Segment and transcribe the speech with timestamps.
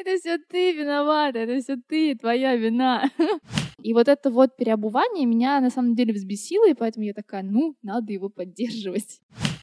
[0.00, 3.10] Это все ты виновата, это все ты, твоя вина.
[3.82, 7.74] И вот это вот переобувание меня на самом деле взбесило, и поэтому я такая, ну,
[7.82, 9.20] надо его поддерживать.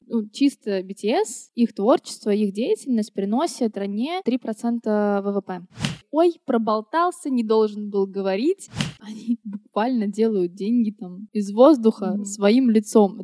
[0.07, 5.61] Ну, чисто BTS, их творчество, их деятельность приносит стране 3% ВВП.
[6.11, 8.69] Ой, проболтался, не должен был говорить.
[8.99, 12.23] Они буквально делают деньги там из воздуха mm-hmm.
[12.25, 13.21] своим лицом.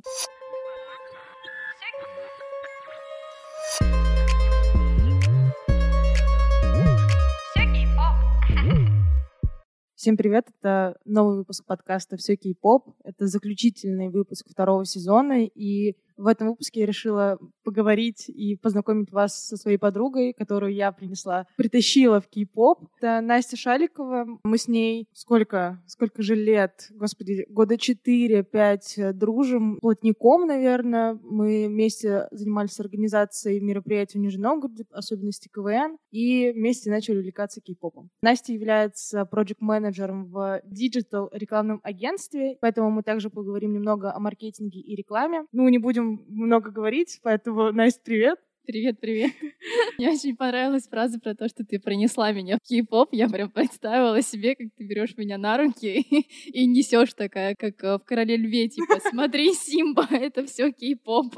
[10.01, 12.95] Всем привет, это новый выпуск подкаста «Все кей-поп».
[13.03, 19.47] Это заключительный выпуск второго сезона, и в этом выпуске я решила поговорить и познакомить вас
[19.47, 22.87] со своей подругой, которую я принесла, притащила в кей-поп.
[22.97, 24.27] Это Настя Шаликова.
[24.43, 31.19] Мы с ней сколько, сколько же лет, господи, года 4-5 дружим, плотненько, наверное.
[31.23, 38.09] Мы вместе занимались организацией мероприятий в Нижнем Новгороде, особенности КВН, и вместе начали увлекаться кей-попом.
[38.21, 44.95] Настя является проект-менеджером в digital рекламном агентстве, поэтому мы также поговорим немного о маркетинге и
[44.95, 45.45] рекламе.
[45.51, 48.39] Ну, не будем много говорить, поэтому, Настя, привет.
[48.71, 49.33] Привет, привет.
[49.97, 53.09] Мне очень понравилась фраза про то, что ты принесла меня в кей-поп.
[53.11, 55.99] Я прям представила себе, как ты берешь меня на руки
[56.45, 61.35] и несешь такая, как э, в короле льве, типа, смотри, Симба, это все кей-поп.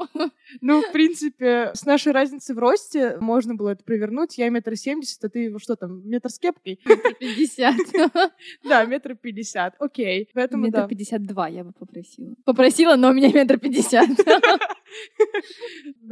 [0.60, 4.38] Ну, в принципе, с нашей разницей в росте можно было это провернуть.
[4.38, 6.78] Я метр семьдесят, а ты что там, метр с кепкой?
[6.84, 7.74] Метр пятьдесят.
[8.62, 10.28] Да, метр пятьдесят, окей.
[10.34, 12.36] Поэтому метр пятьдесят два я бы попросила.
[12.44, 14.08] Попросила, но у меня метр пятьдесят.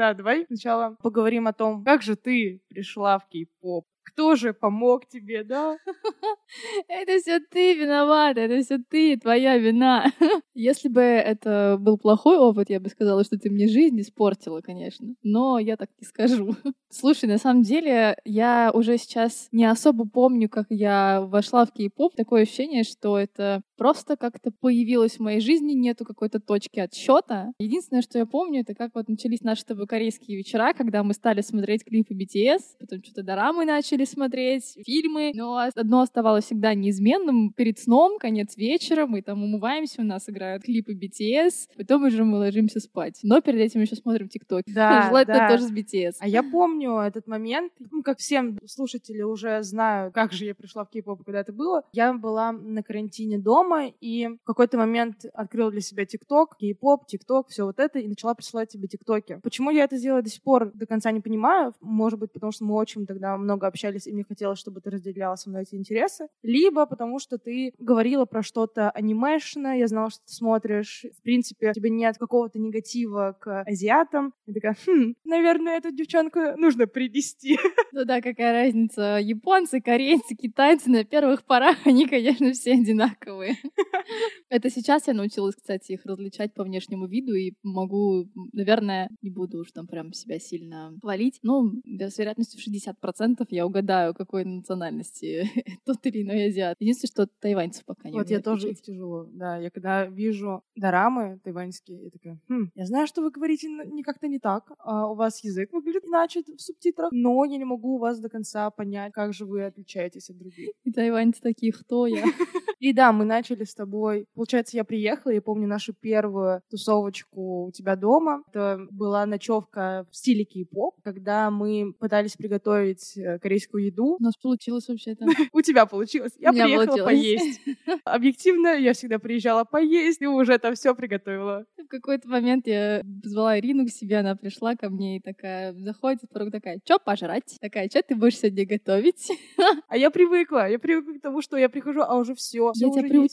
[0.03, 3.87] Да, давай сначала поговорим о том, как же ты пришла в кей-поп.
[4.03, 5.79] Кто же помог тебе, да?
[6.89, 10.07] Это все ты виновата, это все ты, твоя вина.
[10.55, 15.15] Если бы это был плохой опыт, я бы сказала, что ты мне жизнь испортила, конечно.
[15.23, 16.57] Но я так не скажу.
[16.91, 22.17] Слушай, на самом деле, я уже сейчас не особо помню, как я вошла в кей-поп.
[22.17, 27.53] Такое ощущение, что это просто как-то появилось в моей жизни, нету какой-то точки отсчета.
[27.59, 31.41] Единственное, что я помню, это как вот начались наши тобой корейские вечера, когда мы стали
[31.41, 37.53] смотреть клипы BTS, потом что-то дорамы начали смотреть, фильмы, но одно оставалось всегда неизменным.
[37.55, 42.39] Перед сном, конец вечера, мы там умываемся, у нас играют клипы BTS, потом уже мы
[42.39, 43.19] ложимся спать.
[43.25, 44.63] Но перед этим еще смотрим ТикТок.
[44.69, 45.49] Да, Желательно да.
[45.49, 46.13] тоже с BTS.
[46.21, 50.85] А я помню этот момент, ну, как всем слушатели уже знают, как же я пришла
[50.85, 51.83] в кей-поп, когда это было.
[51.93, 57.49] Я была на карантине дома, и в какой-то момент открыла для себя ТикТок, кей-поп, ТикТок,
[57.49, 59.41] все вот это, и начала присылать тебе ТикТоки.
[59.43, 61.75] Почему я это сделала до сих пор, до конца не понимаю.
[61.81, 65.37] Может быть, потому что мы очень тогда много общались, и мне хотелось, чтобы ты разделяла
[65.37, 66.29] со мной эти интересы.
[66.43, 71.05] Либо потому что ты говорила про что-то анимешное, я знала, что ты смотришь.
[71.19, 74.35] В принципе, у тебя нет какого-то негатива к азиатам.
[74.47, 77.59] Я такая, хм, наверное, эту девчонку нужно привести.
[77.93, 79.19] Ну да, какая разница.
[79.21, 83.52] Японцы, корейцы, китайцы на первых порах, они, конечно, все одинаковые.
[84.49, 89.61] Это сейчас я научилась, кстати, их различать по внешнему виду и могу, наверное, не буду
[89.61, 91.39] уж там прям себя сильно хвалить.
[91.43, 95.51] Ну, с вероятностью в 60% я угадаю, какой национальности
[95.87, 96.77] тот или иной азиат.
[96.81, 99.59] Единственное, что тайваньцев пока не Вот я тоже их тяжело, да.
[99.59, 104.29] Я когда вижу дорамы тайваньские, я такая, хм, я знаю, что вы говорите не как-то
[104.29, 107.99] не так, а у вас язык выглядит иначе в субтитрах, но я не могу у
[107.99, 110.71] вас до конца понять, как же вы отличаетесь от других.
[110.85, 112.25] И тайваньцы такие, кто я?
[112.79, 114.27] И да, мы начали с тобой.
[114.35, 118.43] Получается, я приехала, я помню нашу первую тусовочку у тебя дома.
[118.49, 124.17] Это была ночевка в стиле кей-поп, когда мы пытались приготовить э, корейскую еду.
[124.19, 125.25] У нас получилось вообще-то.
[125.53, 126.33] У тебя получилось.
[126.39, 127.61] Я приехала поесть.
[128.05, 131.65] Объективно, я всегда приезжала поесть, и уже там все приготовила.
[131.77, 136.21] В какой-то момент я позвала Ирину к себе, она пришла ко мне и такая заходит,
[136.33, 137.57] порог такая, чё пожрать?
[137.61, 139.29] Такая, что ты будешь сегодня готовить?
[139.89, 143.03] А я привыкла, я привыкла к тому, что я прихожу, а уже все я тебя
[143.03, 143.29] приучила,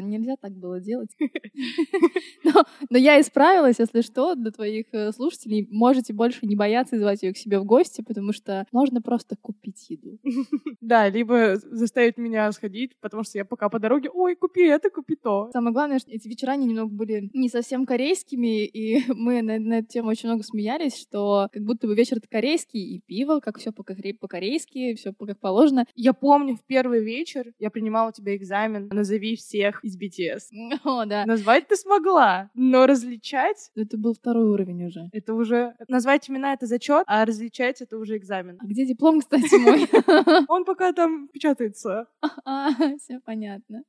[0.00, 1.10] нельзя так было делать.
[2.44, 5.66] но, но я исправилась, если что, для твоих э, слушателей.
[5.70, 9.88] Можете больше не бояться звать ее к себе в гости, потому что можно просто купить
[9.90, 10.18] еду.
[10.80, 15.16] да, либо заставить меня сходить, потому что я пока по дороге, ой, купи это, купи
[15.16, 15.50] то.
[15.52, 19.78] Самое главное, что эти вечера они немного были не совсем корейскими, и мы на, на
[19.78, 23.72] эту тему очень много смеялись, что как будто бы вечер корейский, и пиво, как все
[23.72, 25.86] по-корейски, все как положено.
[25.94, 30.42] Я помню, в первый вечер я принимала у тебя экзамен «Назови всех из BTS».
[30.84, 31.24] О, да.
[31.26, 35.08] Назвать ты смогла, но различать Это был второй уровень уже.
[35.12, 35.74] это уже...
[35.88, 38.58] Назвать имена— это зачет, а различать— это уже экзамен.
[38.60, 39.88] А где диплом, кстати, мой?
[40.48, 42.06] Он пока там печатается.
[42.46, 43.82] А, все понятно.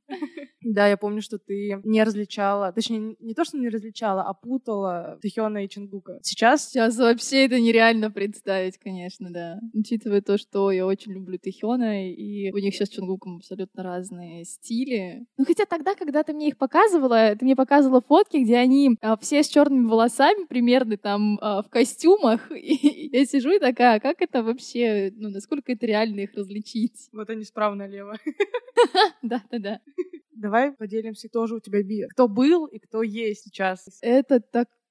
[0.61, 5.19] Да, я помню, что ты не различала, точнее, не то, что не различала, а путала
[5.21, 6.19] Тэхёна и Чингука.
[6.21, 9.59] Сейчас Сейчас вообще это нереально представить, конечно, да.
[9.73, 14.45] Учитывая то, что я очень люблю Тэхёна, и у них сейчас с Чунгуком абсолютно разные
[14.45, 15.25] стили.
[15.37, 19.17] Ну, хотя тогда, когда ты мне их показывала, ты мне показывала фотки, где они а,
[19.17, 23.99] все с черными волосами, примерно там а, в костюмах, и я сижу и такая, «А
[23.99, 27.09] как это вообще, ну, насколько это реально их различить?
[27.13, 28.17] вот они справа налево.
[29.21, 29.79] Да-да-да.
[30.35, 32.05] Давай поделимся тоже у тебя би.
[32.09, 33.87] Кто был и кто есть сейчас.
[34.01, 34.41] Это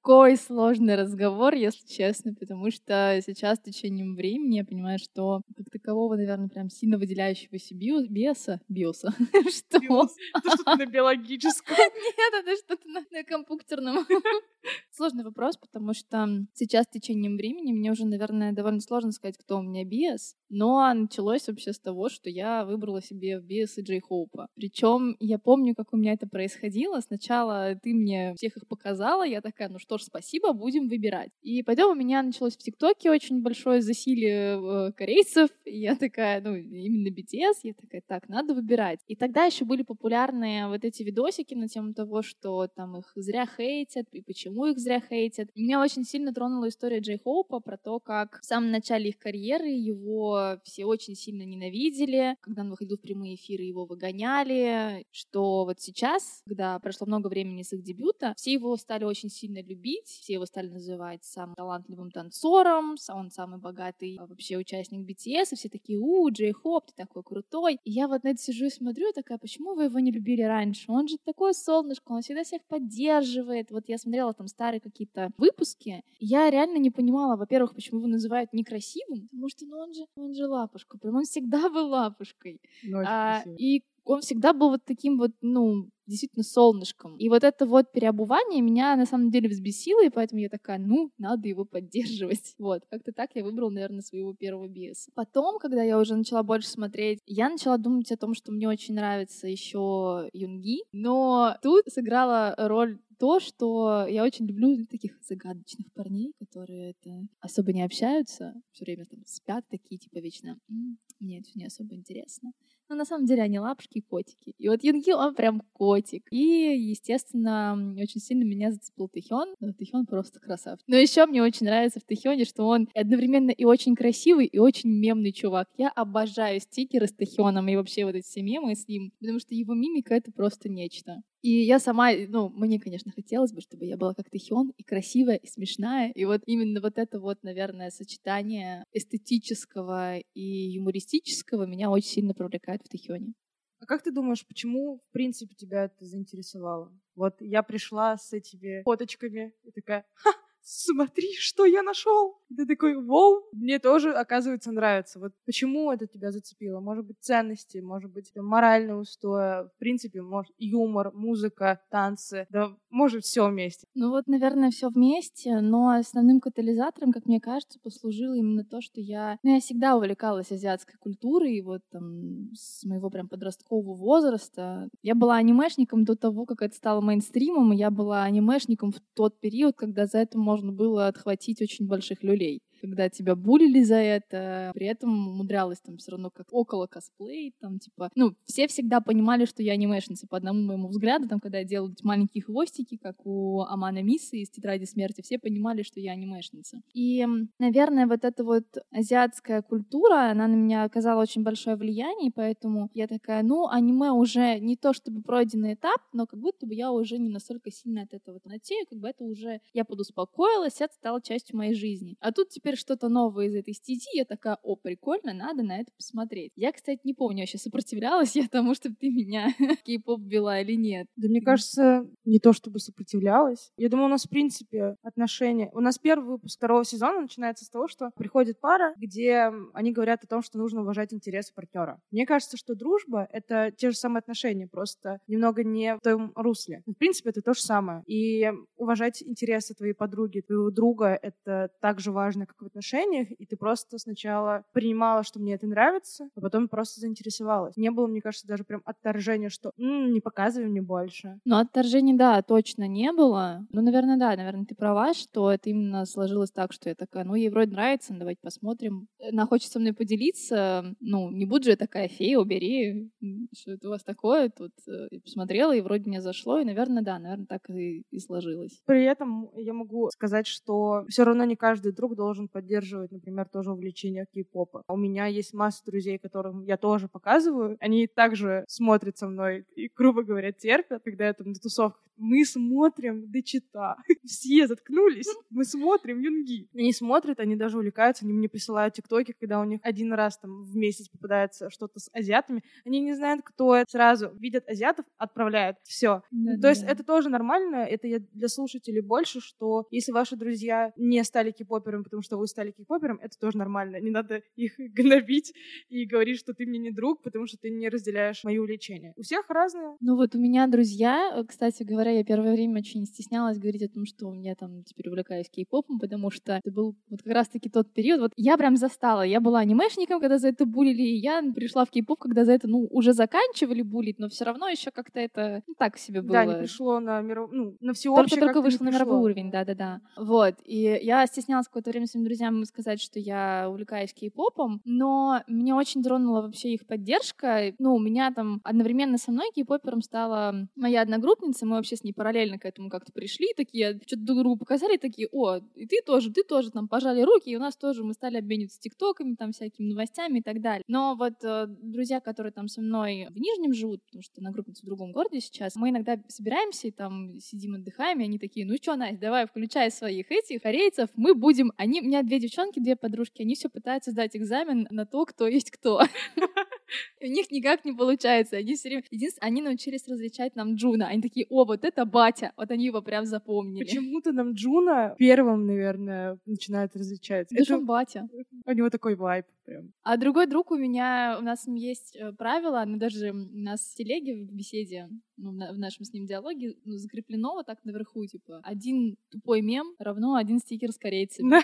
[0.05, 5.71] такой сложный разговор, если честно, потому что сейчас с течением времени я понимаю, что как
[5.71, 9.11] такового, наверное, прям сильно выделяющегося био- биоса, биоса,
[9.49, 9.79] что?
[9.79, 11.75] Это что-то на биологическом.
[11.77, 14.05] Нет, это что-то на, компьютерном.
[14.91, 19.57] Сложный вопрос, потому что сейчас с течением времени мне уже, наверное, довольно сложно сказать, кто
[19.57, 20.35] у меня биос.
[20.49, 24.47] Но началось вообще с того, что я выбрала себе в биосы Джей Хоупа.
[24.55, 26.99] Причем я помню, как у меня это происходило.
[26.99, 31.31] Сначала ты мне всех их показала, я такая, ну что ж, спасибо, будем выбирать.
[31.41, 35.49] И потом у меня началось в ТикТоке очень большое засилие э, корейцев.
[35.65, 38.99] И я такая, ну, именно BTS, я такая, так, надо выбирать.
[39.07, 43.45] И тогда еще были популярны вот эти видосики на тему того, что там их зря
[43.45, 45.49] хейтят, и почему их зря хейтят.
[45.55, 49.67] Меня очень сильно тронула история Джей Хоупа про то, как в самом начале их карьеры
[49.67, 55.79] его все очень сильно ненавидели, когда он выходил в прямые эфиры, его выгоняли, что вот
[55.79, 60.33] сейчас, когда прошло много времени с их дебюта, все его стали очень сильно любить, все
[60.33, 65.69] его стали называть самым талантливым танцором, он самый богатый а, вообще участник BTS, и все
[65.69, 67.79] такие, у, Джей Хоп, ты такой крутой.
[67.83, 70.91] И я вот на это сижу и смотрю, такая, почему вы его не любили раньше?
[70.91, 73.71] Он же такое солнышко, он всегда всех поддерживает.
[73.71, 78.53] Вот я смотрела там старые какие-то выпуски, я реально не понимала, во-первых, почему его называют
[78.53, 82.61] некрасивым, потому что, ну, он же, он же лапушка, прям он всегда был лапушкой.
[82.83, 87.17] Ну, А, и он всегда был вот таким вот, ну, действительно солнышком.
[87.17, 91.11] И вот это вот переобувание меня на самом деле взбесило, и поэтому я такая, ну,
[91.17, 92.55] надо его поддерживать.
[92.65, 95.11] Вот, как-то так я выбрала, наверное, своего первого биеса.
[95.15, 98.95] Потом, когда я уже начала больше смотреть, я начала думать о том, что мне очень
[98.95, 106.33] нравится еще Юнги, но тут сыграла роль то, что я очень люблю таких загадочных парней,
[106.39, 110.57] которые это особо не общаются, все время там спят такие, типа вечно.
[110.69, 112.51] «М, Мне это не особо интересно.
[112.89, 114.53] Но на самом деле они лапушки и котики.
[114.57, 116.27] И вот Юнги, он прям котик.
[116.31, 119.55] И, естественно, очень сильно меня зацепил Тэхён.
[119.59, 120.85] Ну, Тэхён просто красавчик.
[120.87, 124.89] Но еще мне очень нравится в Тэхёне, что он одновременно и очень красивый, и очень
[124.89, 125.67] мемный чувак.
[125.77, 129.55] Я обожаю стикеры с Тэхёном и вообще вот эти все мемы с ним, потому что
[129.55, 131.21] его мимика— это просто нечто.
[131.45, 135.35] И я сама, ну, мне, конечно, хотелось бы, чтобы я была как Тэхён, и красивая,
[135.35, 136.11] и смешная.
[136.15, 142.81] И вот именно вот это вот, наверное, сочетание эстетического и юмористического меня очень сильно привлекает
[142.83, 143.35] в Тэхёне.
[143.79, 146.91] А как ты думаешь, почему, в принципе, тебя это заинтересовало?
[147.15, 150.31] Вот я пришла с этими фоточками и такая, ха,
[150.65, 152.39] смотри, что я нашел.
[152.49, 155.19] И ты такой, вау, мне тоже, оказывается, нравится.
[155.19, 156.79] Вот почему это тебя зацепило?
[156.79, 162.75] Может быть, ценности, может быть, это моральные устои, в принципе, может, юмор, музыка, танцы, да,
[162.89, 163.87] может, все вместе.
[163.93, 168.99] Ну вот, наверное, все вместе, но основным катализатором, как мне кажется, послужило именно то, что
[168.99, 169.37] я...
[169.43, 174.89] Ну, я всегда увлекалась азиатской культурой, и вот там с моего прям подросткового возраста.
[175.03, 179.39] Я была анимешником до того, как это стало мейнстримом, и я была анимешником в тот
[179.39, 184.71] период, когда за это можно было отхватить очень больших люлей когда тебя булили за это,
[184.73, 189.45] при этом умудрялась там все равно как около косплей, там типа, ну, все всегда понимали,
[189.45, 193.25] что я анимешница по одному моему взгляду, там, когда я делала эти маленькие хвостики, как
[193.25, 196.81] у Амана Мисы из «Тетради смерти», все понимали, что я анимешница.
[196.93, 197.25] И,
[197.59, 203.07] наверное, вот эта вот азиатская культура, она на меня оказала очень большое влияние, поэтому я
[203.07, 207.17] такая, ну, аниме уже не то чтобы пройденный этап, но как будто бы я уже
[207.17, 211.57] не настолько сильно от этого фанатею, как бы это уже, я подуспокоилась, это стало частью
[211.57, 212.15] моей жизни.
[212.19, 215.91] А тут теперь что-то новое из этой стези, я такая, о, прикольно, надо на это
[215.95, 216.51] посмотреть.
[216.55, 219.47] Я, кстати, не помню, вообще сопротивлялась я тому, чтобы ты меня
[219.83, 221.07] кей-поп вела или нет.
[221.15, 223.71] Да мне кажется, не то чтобы сопротивлялась.
[223.77, 225.69] Я думаю, у нас, в принципе, отношения...
[225.73, 230.23] У нас первый выпуск второго сезона начинается с того, что приходит пара, где они говорят
[230.23, 231.99] о том, что нужно уважать интересы партнера.
[232.11, 236.83] Мне кажется, что дружба— это те же самые отношения, просто немного не в том русле.
[236.85, 238.03] В принципе, это то же самое.
[238.07, 243.27] И уважать интересы твоей подруги, твоего друга— это так же важно, как как в отношениях,
[243.37, 247.75] и ты просто сначала принимала, что мне это нравится, а потом просто заинтересовалась.
[247.77, 251.39] Не было, мне кажется, даже прям отторжения, что «М, не показывай мне больше.
[251.45, 253.65] Ну, отторжений, да, точно не было.
[253.71, 257.35] Ну, наверное, да, наверное, ты права, что это именно сложилось так, что я такая, ну,
[257.35, 259.07] ей вроде нравится, ну, давайте посмотрим.
[259.31, 263.11] Она хочет со мной поделиться, ну, не буду же я такая фея, убери,
[263.57, 264.71] что это у вас такое тут.
[264.87, 268.81] Э, Я посмотрела, и вроде мне зашло, и, наверное, да, наверное, так и, и сложилось.
[268.85, 273.71] При этом я могу сказать, что все равно не каждый друг должен поддерживать, например, тоже
[273.71, 274.83] увлечение кей-попа.
[274.87, 277.77] У меня есть масса друзей, которым я тоже показываю.
[277.79, 282.01] Они также смотрят со мной и, грубо говоря, терпят, когда я там на тусовках.
[282.17, 283.97] Мы смотрим Дечита.
[284.25, 285.27] Все заткнулись.
[285.49, 286.69] Мы смотрим Юнги.
[286.73, 290.63] Они смотрят, они даже увлекаются, они мне присылают тиктоки, когда у них один раз там
[290.63, 292.63] в месяц попадается что-то с азиатами.
[292.85, 293.89] Они не знают, кто это.
[293.89, 295.77] Сразу видят азиатов, отправляют.
[295.83, 296.21] Все.
[296.31, 300.91] Ну, То есть это тоже нормально, это я для слушателей больше, что если ваши друзья
[300.95, 303.99] не стали кей-попером, потому что вы стали кей-попером, это тоже нормально.
[303.99, 305.53] Не надо их гнобить
[305.89, 309.13] и говорить, что ты мне не друг, потому что ты не разделяешь мои увлечения.
[309.15, 309.95] У всех разные.
[309.99, 313.89] Ну вот у меня друзья, э, кстати говоря, я первое время очень стеснялась говорить о
[313.89, 317.69] том, что у меня там теперь увлекаюсь кей-попом, потому что это был вот как раз-таки
[317.69, 318.19] тот период.
[318.19, 319.21] Вот я прям застала.
[319.21, 322.67] Я была анимешником, когда за это булили, и я пришла в кей-поп, когда за это,
[322.67, 326.33] ну, уже заканчивали булить, но все равно еще как-то это ну, так себе было.
[326.33, 327.49] Да, не пришло на миров...
[327.51, 330.01] ну, на всеобщее Только-только вышло на мировой уровень, да-да-да.
[330.17, 330.55] Вот.
[330.65, 336.03] И я стеснялась какое-то время своим друзьям сказать, что я увлекаюсь кей-попом, но меня очень
[336.03, 337.73] тронула вообще их поддержка.
[337.79, 342.13] Ну, у меня там одновременно со мной кей-попером стала моя одногруппница, мы вообще с ней
[342.13, 346.31] параллельно к этому как-то пришли, такие, что-то друг другу показали, такие, о, и ты тоже,
[346.31, 349.87] ты тоже, там, пожали руки, и у нас тоже мы стали обмениваться тиктоками, там, всякими
[349.89, 350.83] новостями и так далее.
[350.87, 354.85] Но вот э, друзья, которые там со мной в Нижнем живут, потому что одногруппница в
[354.85, 358.95] другом городе сейчас, мы иногда собираемся и там сидим, отдыхаем, и они такие, ну что,
[358.95, 361.71] Настя, давай, включай своих этих корейцев, мы будем...
[361.77, 365.71] Они, меня две девчонки, две подружки, они все пытаются сдать экзамен на то, кто есть
[365.71, 366.01] кто.
[367.21, 368.57] У них никак не получается.
[368.57, 369.03] Они все время...
[369.11, 371.07] Единственное, они научились различать Намджуна.
[371.07, 372.51] Они такие, о, вот это батя.
[372.57, 373.83] Вот они его прям запомнили.
[373.83, 377.49] Почему-то Намджуна первым, наверное, начинает различать.
[377.51, 378.27] Же Это- батя.
[378.65, 379.91] У него такой вайб прям.
[380.03, 383.95] А другой друг у меня, у нас есть э, правило, оно даже у нас в
[383.95, 387.83] телеге в беседе, ну, в на- в нашем с ним диалоге ну, закреплено вот так
[387.85, 391.57] наверху, типа, один тупой мем равно один стикер с корейцами.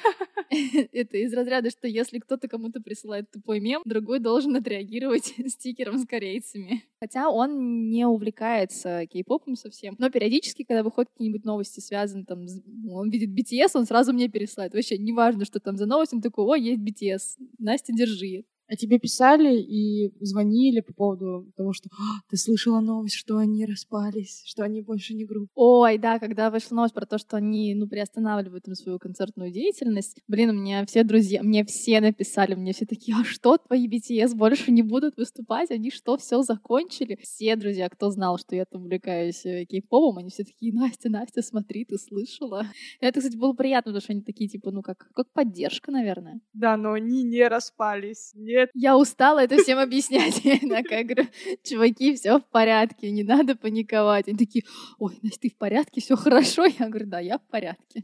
[0.91, 6.05] Это из разряда, что если кто-то кому-то присылает тупой мем, другой должен отреагировать стикером с
[6.05, 6.83] корейцами.
[6.99, 12.61] Хотя он не увлекается кей-попом совсем, но периодически, когда выходят какие-нибудь новости, связанные там, с-
[12.89, 14.73] он видит BTS, он сразу мне пересылает.
[14.73, 18.43] Вообще, неважно, что там за новость, он такой, о, есть BTS, Настя, держи.
[18.71, 23.65] А тебе писали и звонили по поводу того, что «А, ты слышала новость, что они
[23.65, 25.51] распались, что они больше не группа.
[25.55, 30.21] Ой, да, когда вышла новость про то, что они, ну, приостанавливают им свою концертную деятельность,
[30.29, 34.35] блин, у меня все друзья, мне все написали, мне все такие, а что, твои BTS
[34.35, 35.69] больше не будут выступать?
[35.69, 37.19] Они что, все закончили?
[37.21, 41.41] Все друзья, кто знал, что я там увлекаюсь э, кей-попом, они все такие, Настя, Настя,
[41.41, 42.65] смотри, ты слышала?
[43.01, 46.39] Это, кстати, было приятно, потому что они такие, типа, ну, как, как поддержка, наверное.
[46.53, 48.31] Да, но они не распались.
[48.61, 48.69] Нет.
[48.73, 50.41] Я устала это всем объяснять.
[50.43, 51.27] Я такая говорю,
[51.63, 54.27] чуваки, все в порядке, не надо паниковать.
[54.27, 54.63] Они такие,
[54.99, 56.65] ой, Настя, ты в порядке, все хорошо?
[56.65, 58.03] Я говорю, да, я в порядке.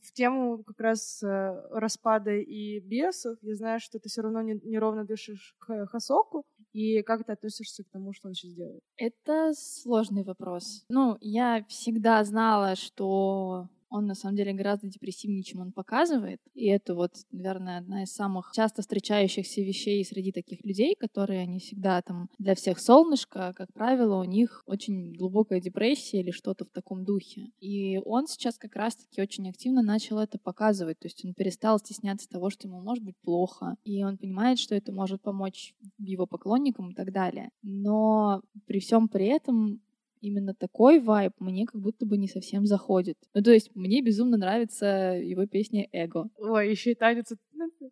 [0.00, 4.60] В тему как раз э, распада и бесов, я знаю, что ты все равно не-
[4.64, 8.80] неровно дышишь к Хасоку, и как ты относишься к тому, что он сейчас делает?
[8.96, 10.84] Это сложный вопрос.
[10.88, 16.40] Ну, я всегда знала, что он на самом деле гораздо депрессивнее, чем он показывает.
[16.54, 21.58] И это вот, наверное, одна из самых часто встречающихся вещей среди таких людей, которые они
[21.58, 26.70] всегда там для всех солнышко, как правило, у них очень глубокая депрессия или что-то в
[26.70, 27.50] таком духе.
[27.60, 30.98] И он сейчас как раз-таки очень активно начал это показывать.
[30.98, 33.76] То есть он перестал стесняться того, что ему может быть плохо.
[33.84, 37.50] И он понимает, что это может помочь его поклонникам и так далее.
[37.62, 39.80] Но при всем при этом
[40.20, 43.16] именно такой вайб мне как будто бы не совсем заходит.
[43.34, 44.86] Ну, то есть мне безумно нравится
[45.22, 46.28] его песня «Эго».
[46.38, 47.32] Ой, еще и танец.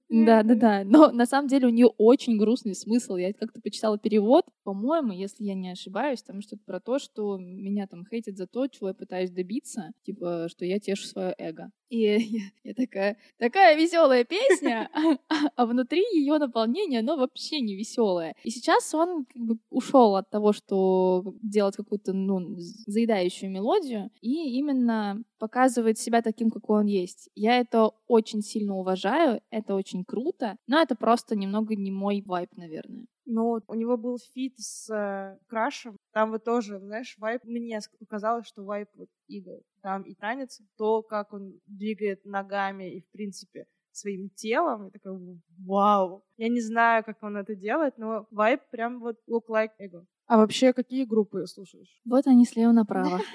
[0.08, 0.82] Да, да, да.
[0.84, 3.16] Но на самом деле у нее очень грустный смысл.
[3.16, 4.44] Я как-то почитала перевод.
[4.64, 8.66] По-моему, если я не ошибаюсь, там что-то про то, что меня там хейтят за то,
[8.66, 11.70] чего я пытаюсь добиться, типа, что я тешу свое эго.
[11.88, 14.90] И я, я такая, такая веселая песня,
[15.28, 18.34] а, а внутри ее наполнение, оно вообще не веселое.
[18.42, 22.56] И сейчас он как бы ушел от того, что делать какую-то ну,
[22.86, 27.30] заедающую мелодию, и именно показывает себя таким, какой он есть.
[27.34, 32.50] Я это очень сильно уважаю, это очень круто, но это просто немного не мой вайб,
[32.56, 33.06] наверное.
[33.24, 35.96] Ну, у него был фит с э, Крашем.
[36.12, 37.42] Там вот тоже, знаешь, вайб...
[37.44, 39.62] Мне показалось, что вайб вот Ego.
[39.82, 44.84] Там и танец, то, как он двигает ногами и, в принципе, своим телом.
[44.84, 45.18] Я такая,
[45.66, 46.22] вау.
[46.36, 50.04] Я не знаю, как он это делает, но вайб прям вот look like Ego.
[50.26, 52.00] А вообще, какие группы слушаешь?
[52.04, 53.20] Вот они слева направо.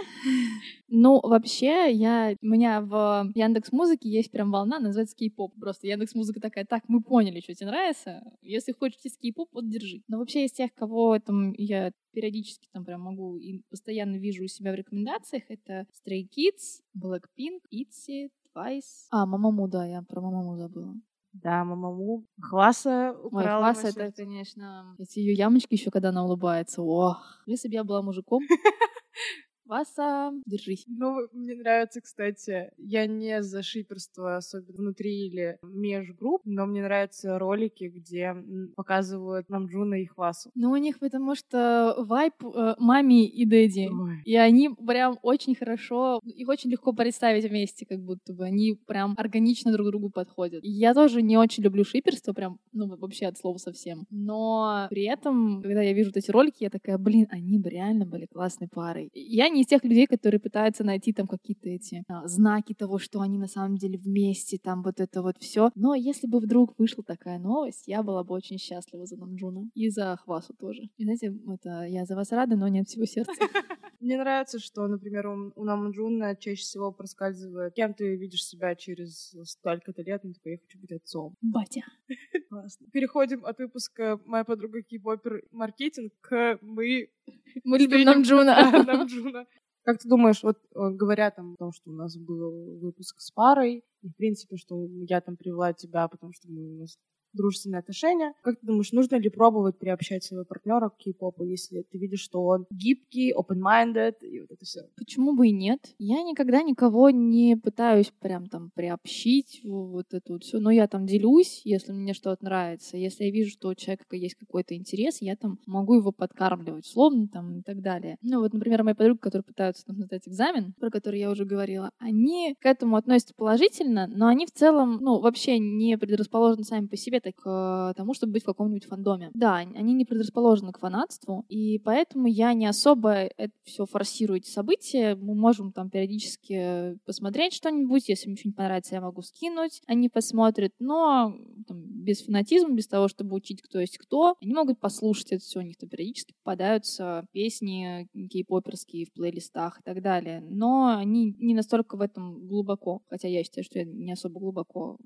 [0.94, 5.54] Ну, вообще, я, у меня в Яндекс Музыке есть прям волна, называется кей-поп.
[5.58, 8.22] Просто Яндекс Музыка такая, так, мы поняли, что тебе нравится.
[8.42, 10.02] Если хочешь кей-поп, вот держи.
[10.10, 14.48] Но вообще из тех, кого там я периодически там прям могу и постоянно вижу у
[14.48, 19.08] себя в рекомендациях, это Stray Kids, Blackpink, ITZY, Twice.
[19.12, 20.94] А, Мамаму, да, я про Мамаму забыла.
[21.34, 22.26] Да, Мамаму.
[22.42, 23.68] Хваса украла.
[23.70, 26.82] Ой, Хваса это, конечно, эти ее ямочки еще, когда она улыбается.
[26.82, 28.44] Ох, если бы я была мужиком,
[29.72, 30.84] Васа, держись.
[30.86, 37.40] Ну, мне нравится, кстати, я не за шиперство, особенно внутри или межгрупп, но мне нравятся
[37.40, 38.36] ролики, где
[38.76, 40.52] показывают Намджуна и Хвасу.
[40.56, 43.90] Ну, у них потому что вайб э, mommy и daddy.
[43.90, 44.22] Ой.
[44.26, 48.44] И они прям очень хорошо, их очень легко представить вместе, как будто бы.
[48.44, 50.60] Они прям органично друг другу подходят.
[50.66, 54.06] Я тоже не очень люблю шиперство, прям, ну, вообще от слова совсем.
[54.10, 58.06] Но при этом, когда я вижу вот эти ролики, я такая, блин, они бы реально
[58.06, 59.10] были классной парой.
[59.14, 63.22] Я не из тех людей, которые пытаются найти там какие-то эти а, знаки того, что
[63.22, 65.72] они на самом деле вместе, там вот это вот все.
[65.76, 69.70] Но если бы вдруг вышла такая новость, я была бы очень счастлива за Намджуна.
[69.74, 70.84] И за Хвасу тоже.
[70.98, 73.34] И знаете, это я за вас рада, но не от всего сердца.
[74.02, 79.36] Мне нравится, что, например, у, у Намджуна чаще всего проскальзывает, кем ты видишь себя через
[79.44, 81.36] столько-то лет, ну, такой, я хочу быть отцом.
[81.42, 81.82] Батя.
[82.50, 82.88] Классно.
[82.92, 87.10] Переходим от выпуска «Моя подруга кипопер маркетинг» к «Мы
[87.64, 88.56] мы любим Намджуна.
[88.88, 89.46] Намджуна.
[89.84, 93.32] Как ты думаешь, вот э, говоря там о том, что у нас был выпуск с
[93.32, 96.98] парой, и в принципе, что я там привела тебя, потому что мы, у нас
[97.34, 98.34] дружественные отношения.
[98.42, 102.44] Как ты думаешь, нужно ли пробовать приобщать своего партнера к кей-попу, если ты видишь, что
[102.44, 104.82] он гибкий, open-minded и вот это все?
[104.96, 105.96] Почему бы и нет?
[105.98, 111.06] Я никогда никого не пытаюсь прям там приобщить вот это вот все, но я там
[111.06, 112.98] делюсь, если мне что-то нравится.
[112.98, 117.28] Если я вижу, что у человека есть какой-то интерес, я там могу его подкармливать словно
[117.28, 118.18] там и так далее.
[118.22, 121.92] Ну вот, например, мои подруги, которые пытаются там сдать экзамен, про который я уже говорила,
[122.00, 126.98] они к этому относятся положительно, но они в целом, ну, вообще не предрасположены сами по
[126.98, 129.30] себе к э, тому, чтобы быть в каком-нибудь фандоме.
[129.34, 134.50] Да, они не предрасположены к фанатству, и поэтому я не особо это все форсирую эти
[134.50, 135.16] события.
[135.16, 140.74] Мы можем там периодически посмотреть что-нибудь, если мне что-нибудь понравится, я могу скинуть, они посмотрят,
[140.80, 141.34] но
[141.68, 145.60] там, без фанатизма, без того, чтобы учить, кто есть кто, они могут послушать это все,
[145.60, 151.54] у них там периодически попадаются песни кей-поперские в плейлистах и так далее, но они не
[151.54, 154.98] настолько в этом глубоко, хотя я считаю, что я не особо глубоко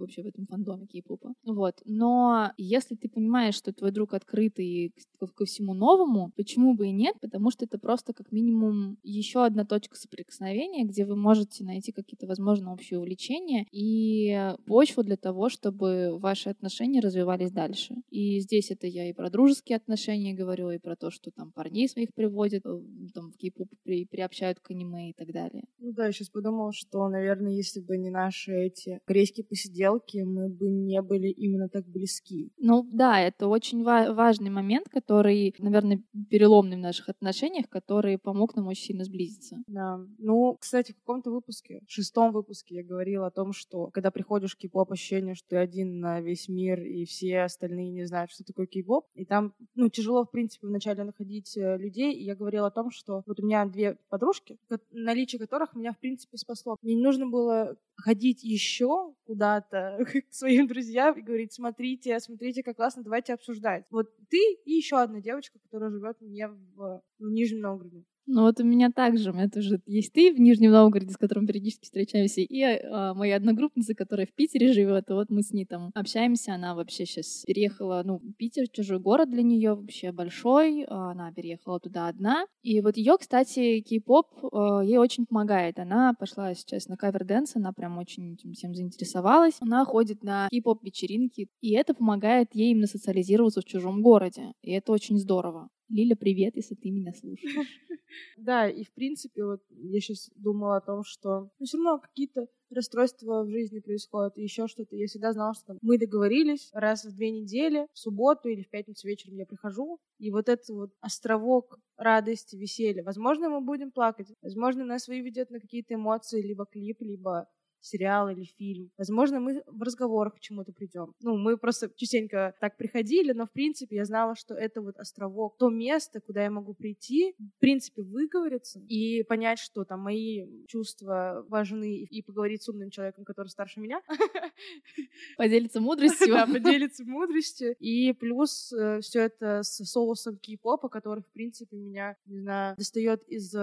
[0.00, 1.34] вообще в этом фандоме кей-попа.
[1.44, 1.74] Вот.
[1.84, 6.92] Но если ты понимаешь, что твой друг открытый ко, ко всему новому, почему бы и
[6.92, 7.16] нет?
[7.20, 12.26] Потому что это просто как минимум еще одна точка соприкосновения, где вы можете найти какие-то,
[12.26, 17.96] возможно, общие увлечения и почву для того, чтобы ваши отношения развивались дальше.
[18.10, 21.88] И здесь это я и про дружеские отношения говорю, и про то, что там парней
[21.88, 22.80] своих приводят, э,
[23.14, 25.64] там в кей-поп при, приобщают к аниме и так далее.
[25.78, 30.18] Ну да, я сейчас подумала, что, наверное, если бы не наши эти корейские посиделки, сделки
[30.18, 32.52] мы бы не были именно так близки.
[32.58, 38.54] Ну да, это очень ва- важный момент, который, наверное, переломный в наших отношениях, который помог
[38.56, 39.56] нам очень сильно сблизиться.
[39.66, 40.00] Да.
[40.18, 44.54] Ну, кстати, в каком-то выпуске, в шестом выпуске я говорила о том, что когда приходишь
[44.54, 48.44] в кей-поп, ощущение, что ты один на весь мир, и все остальные не знают, что
[48.44, 49.06] такое кей-поп.
[49.14, 52.12] И там, ну, тяжело, в принципе, вначале находить э, людей.
[52.12, 54.58] И я говорила о том, что вот у меня две подружки,
[54.90, 56.76] наличие которых меня, в принципе, спасло.
[56.82, 62.76] Мне не нужно было ходить еще куда-то к своим друзьям и говорить, смотрите, смотрите, как
[62.76, 63.86] классно, давайте обсуждать.
[63.90, 68.04] Вот ты и еще одна девочка, которая живет мне в, в Нижнем Новгороде.
[68.32, 71.48] Ну вот у меня также, у меня тоже есть ты в Нижнем Новгороде, с которым
[71.48, 75.66] периодически встречаемся, и э, моя одногруппница, которая в Питере живет, и вот мы с ней
[75.66, 81.32] там общаемся, она вообще сейчас переехала, ну, Питер, чужой город для нее вообще большой, она
[81.32, 86.86] переехала туда одна, и вот ее, кстати, кей-поп э, ей очень помогает, она пошла сейчас
[86.86, 91.72] на cover dance, она прям очень этим всем заинтересовалась, она ходит на кей-поп вечеринки, и
[91.72, 95.68] это помогает ей именно социализироваться в чужом городе, и это очень здорово.
[95.90, 97.54] Лиля, привет, если ты меня слушаешь.
[98.36, 102.48] Да, и в принципе, вот я сейчас думала о том, что ну, все равно какие-то
[102.68, 104.96] расстройства в жизни происходят, и еще что-то.
[104.96, 108.68] Я всегда знала, что там, мы договорились раз в две недели, в субботу или в
[108.68, 113.04] пятницу вечером я прихожу, и вот этот вот островок радости, веселья.
[113.04, 117.48] Возможно, мы будем плакать, возможно, нас выведет на какие-то эмоции, либо клип, либо
[117.80, 118.90] сериал или фильм.
[118.98, 121.14] Возможно, мы в разговорах к чему-то придем.
[121.20, 125.56] Ну, мы просто частенько так приходили, но, в принципе, я знала, что это вот островок,
[125.58, 131.44] то место, куда я могу прийти, в принципе, выговориться и понять, что там мои чувства
[131.48, 134.02] важны, и поговорить с умным человеком, который старше меня.
[135.36, 136.32] Поделиться мудростью.
[136.32, 137.74] Да, поделиться мудростью.
[137.78, 143.22] И плюс э, все это с соусом кей-попа, который, в принципе, меня, не знаю, достает
[143.28, 143.54] из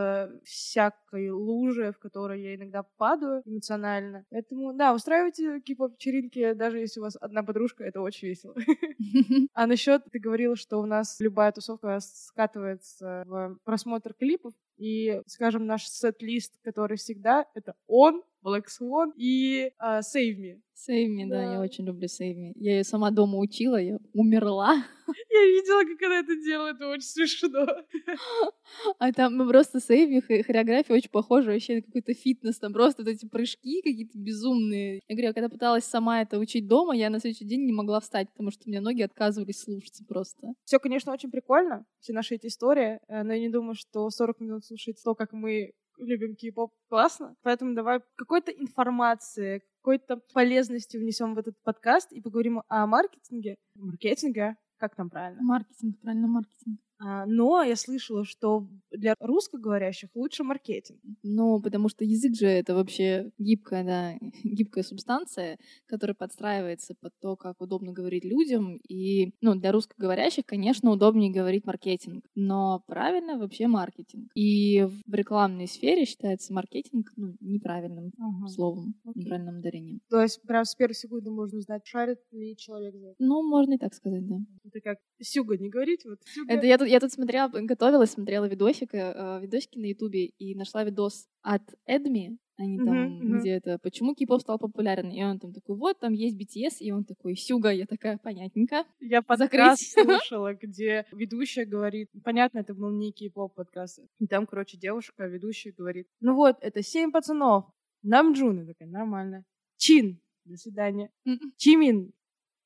[0.44, 4.07] всякой лужи, в которой я иногда падаю эмоционально.
[4.30, 8.56] Поэтому, да, устраивайте кей-поп-вечеринки, даже если у вас одна подружка, это очень весело.
[9.54, 15.65] А насчет, ты говорила, что у нас любая тусовка скатывается в просмотр клипов, и, скажем,
[15.65, 20.62] наш сет-лист, который всегда, это он, Black Swan и uh, Save Me.
[20.78, 21.36] Save Me, да.
[21.36, 22.52] да, я очень люблю Save Me.
[22.56, 24.86] Я ее сама дома учила, я умерла.
[25.30, 27.66] Я видела, как она это делала, это очень смешно.
[29.00, 33.04] А там ну, просто Save Me, хореография очень похожа вообще на какой-то фитнес, там просто
[33.04, 35.02] вот эти прыжки какие-то безумные.
[35.08, 38.30] Я говорю, когда пыталась сама это учить дома, я на следующий день не могла встать,
[38.32, 40.54] потому что у меня ноги отказывались слушаться просто.
[40.66, 44.40] Все, конечно, очень прикольно, все наши эти истории, э, но я не думаю, что 40
[44.42, 47.36] минут слушать то, как мы любим кей-поп, классно.
[47.44, 53.56] Поэтому давай какой-то информации, какой-то полезности внесем в этот подкаст и поговорим о маркетинге.
[53.76, 55.42] Маркетинге, как там правильно?
[55.42, 56.80] Маркетинг, правильно, маркетинг.
[57.00, 61.00] А, но я слышала, что для русскоговорящих лучше маркетинг.
[61.24, 67.36] Ну, потому что язык же это вообще гибкая, да, гибкая субстанция, которая подстраивается под то,
[67.36, 68.78] как удобно говорить людям.
[68.88, 74.32] И, ну, для русскоговорящих, конечно, удобнее говорить маркетинг, но правильно вообще маркетинг.
[74.36, 78.48] И в рекламной сфере считается маркетинг ну, неправильным ага.
[78.48, 79.24] словом, Окей.
[79.24, 80.00] неправильным ударением.
[80.10, 83.16] То есть прям с первой секунды можно узнать, шарит ли человек за это?
[83.20, 84.38] Ну, можно и так сказать, да.
[84.64, 86.54] Это как Сюга не говорить, вот Сюга...
[86.54, 90.84] Это я тут, я тут смотрела, готовилась, смотрела видосик, э, видосики на Ютубе и нашла
[90.84, 93.39] видос от Эдми, они там, uh-huh, uh-huh.
[93.39, 96.91] где это, почему кей-поп стал популярен, и он там такой, вот, там есть BTS, и
[96.91, 98.84] он такой, Сюга, я такая, понятненько.
[99.00, 104.78] Я подкаст слушала, где ведущая говорит, понятно, это был не кей-поп подкаст, и там, короче,
[104.78, 107.65] девушка, ведущая говорит, ну вот, это семь пацанов,
[108.02, 109.43] нам Джуна такая, нормально,
[109.78, 111.12] Чин, до свидания,
[111.58, 112.13] Чимин,